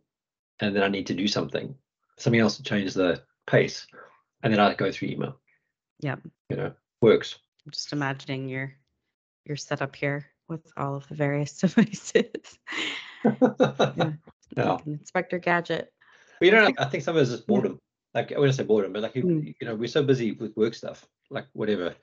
and 0.60 0.74
then 0.74 0.82
I 0.82 0.88
need 0.88 1.06
to 1.08 1.14
do 1.14 1.28
something, 1.28 1.74
something 2.18 2.40
else 2.40 2.56
to 2.56 2.62
change 2.62 2.94
the 2.94 3.22
pace, 3.46 3.86
and 4.42 4.52
then 4.52 4.60
I 4.60 4.74
go 4.74 4.90
through 4.90 5.08
email. 5.08 5.38
Yep. 6.00 6.20
You 6.50 6.56
know, 6.56 6.72
works. 7.00 7.38
I'm 7.64 7.72
just 7.72 7.92
imagining 7.92 8.48
your 8.48 8.74
your 9.44 9.56
setup 9.56 9.94
here. 9.94 10.26
with 10.48 10.72
all 10.76 10.96
of 10.96 11.08
the 11.08 11.14
various 11.14 11.56
devices. 11.58 12.58
yeah. 13.24 14.12
Yeah. 14.56 14.72
Like 14.72 14.86
Inspector 14.86 15.38
Gadget. 15.38 15.92
But 16.42 16.46
you 16.46 16.52
know, 16.54 16.72
I 16.76 16.86
think 16.86 17.04
some 17.04 17.14
of 17.14 17.22
it's 17.22 17.30
just 17.30 17.46
boredom. 17.46 17.78
Like 18.14 18.32
I 18.32 18.38
wouldn't 18.38 18.56
say 18.56 18.64
boredom, 18.64 18.92
but 18.92 19.02
like 19.02 19.14
you, 19.14 19.22
Mm. 19.22 19.54
you 19.60 19.64
know, 19.68 19.76
we're 19.76 19.86
so 19.86 20.02
busy 20.02 20.32
with 20.32 20.56
work 20.56 20.74
stuff, 20.74 21.06
like 21.30 21.46
whatever, 21.52 21.94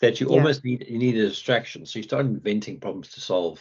that 0.00 0.20
you 0.20 0.28
Yeah. 0.28 0.34
almost 0.34 0.64
need 0.64 0.84
you 0.88 0.98
need 0.98 1.16
a 1.16 1.28
distraction. 1.28 1.86
So 1.86 2.00
you 2.00 2.02
start 2.02 2.26
inventing 2.26 2.80
problems 2.80 3.10
to 3.10 3.20
solve 3.20 3.60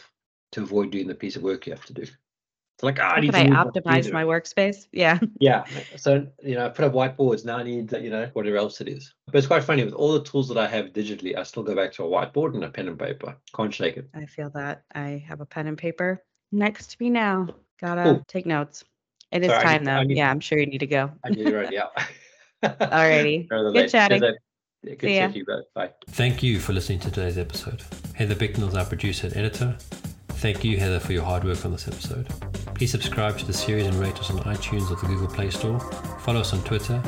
to 0.53 0.63
avoid 0.63 0.89
doing 0.89 1.05
the 1.05 1.13
piece 1.13 1.35
of 1.35 1.43
work 1.43 1.67
you 1.67 1.73
have 1.73 1.85
to 1.85 1.93
do. 1.93 2.01
It's 2.01 2.81
like 2.81 2.97
ah, 2.99 3.13
I 3.15 3.19
need 3.19 3.35
I 3.35 3.45
optimize 3.45 4.11
my 4.11 4.23
workspace? 4.23 4.87
Yeah. 4.91 5.19
Yeah. 5.39 5.65
So 5.97 6.25
you 6.41 6.55
know, 6.55 6.65
I 6.65 6.69
put 6.69 6.85
up 6.85 6.93
whiteboards. 6.93 7.45
Now 7.45 7.57
I 7.57 7.63
need 7.63 7.91
you 7.91 8.09
know 8.09 8.27
whatever 8.33 8.57
else 8.57 8.81
it 8.81 8.87
is. 8.87 9.13
But 9.27 9.35
it's 9.35 9.45
quite 9.45 9.63
funny 9.63 9.83
with 9.85 9.93
all 9.93 10.13
the 10.13 10.23
tools 10.23 10.47
that 10.47 10.57
I 10.57 10.67
have 10.67 10.93
digitally. 10.93 11.37
I 11.37 11.43
still 11.43 11.61
go 11.61 11.75
back 11.75 11.91
to 11.93 12.05
a 12.05 12.07
whiteboard 12.07 12.55
and 12.55 12.63
a 12.63 12.71
pen 12.71 12.87
and 12.87 12.97
paper. 12.97 13.37
Can't 13.55 13.71
shake 13.71 13.97
it. 13.97 14.09
I 14.15 14.25
feel 14.25 14.49
that. 14.55 14.81
I 14.95 15.23
have 15.27 15.41
a 15.41 15.45
pen 15.45 15.67
and 15.67 15.77
paper 15.77 16.23
next 16.51 16.87
to 16.87 16.97
me 16.99 17.11
now. 17.11 17.49
Gotta 17.79 18.01
Cool. 18.03 18.23
take 18.27 18.47
notes. 18.47 18.83
It 19.33 19.43
is 19.43 19.49
Sorry, 19.49 19.63
time 19.63 19.81
I 19.87 19.95
though. 19.95 20.03
need- 20.03 20.15
Yeah, 20.17 20.29
I'm 20.31 20.39
sure 20.39 20.57
you 20.59 20.65
need 20.67 20.77
to 20.79 20.87
go. 20.87 21.11
I 21.25 21.29
knew 21.29 21.43
you're 21.49 21.61
right. 21.63 21.71
Yeah. 21.73 21.87
Alrighty. 22.63 23.47
Rather 23.51 23.71
Good 23.71 23.81
late. 23.81 23.89
chatting. 23.91 24.21
Cheers? 24.21 24.37
Yeah, 24.83 24.95
Good 24.95 25.07
See 25.07 25.17
ya. 25.17 25.27
to 25.27 25.37
you 25.37 25.45
both. 25.45 25.65
Bye. 25.73 25.89
Thank 26.09 26.41
you 26.43 26.59
for 26.59 26.71
listening 26.73 26.99
to 26.99 27.09
today's 27.11 27.37
episode. 27.37 27.81
Heather 28.15 28.35
Bicknell 28.35 28.67
is 28.69 28.75
our 28.75 28.85
producer 28.85 29.27
and 29.27 29.35
editor. 29.37 29.75
Thank 30.29 30.63
you, 30.63 30.77
Heather, 30.77 30.99
for 30.99 31.11
your 31.13 31.23
hard 31.23 31.43
work 31.45 31.65
on 31.65 31.71
this 31.71 31.87
episode. 31.87 32.27
Please 32.75 32.91
subscribe 32.91 33.37
to 33.39 33.45
the 33.45 33.53
series 33.53 33.85
and 33.87 33.95
rate 33.95 34.19
us 34.19 34.29
on 34.29 34.37
iTunes 34.39 34.91
or 34.91 34.95
the 34.97 35.07
Google 35.07 35.27
Play 35.27 35.49
Store. 35.49 35.79
Follow 36.19 36.41
us 36.41 36.53
on 36.53 36.61
Twitter 36.63 37.01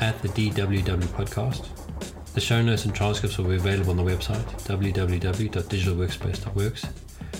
at 0.00 0.20
the 0.22 0.28
DWW 0.28 1.02
Podcast. 1.14 1.66
The 2.34 2.40
show 2.40 2.60
notes 2.62 2.84
and 2.84 2.94
transcripts 2.94 3.38
will 3.38 3.46
be 3.46 3.56
available 3.56 3.90
on 3.90 3.96
the 3.96 4.02
website 4.04 4.44
www.digitalworkspace.works. 4.64 6.84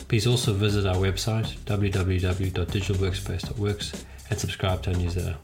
Please 0.08 0.26
also 0.26 0.52
visit 0.52 0.84
our 0.86 0.96
website 0.96 1.56
www.digitalworkspace.works 1.64 4.04
and 4.30 4.38
subscribe 4.38 4.82
to 4.82 4.92
our 4.92 4.96
newsletter. 4.96 5.36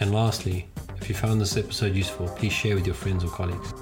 And 0.00 0.14
lastly, 0.14 0.68
if 1.00 1.08
you 1.08 1.14
found 1.14 1.40
this 1.40 1.56
episode 1.56 1.94
useful, 1.94 2.28
please 2.28 2.52
share 2.52 2.74
with 2.74 2.86
your 2.86 2.94
friends 2.94 3.24
or 3.24 3.28
colleagues. 3.28 3.74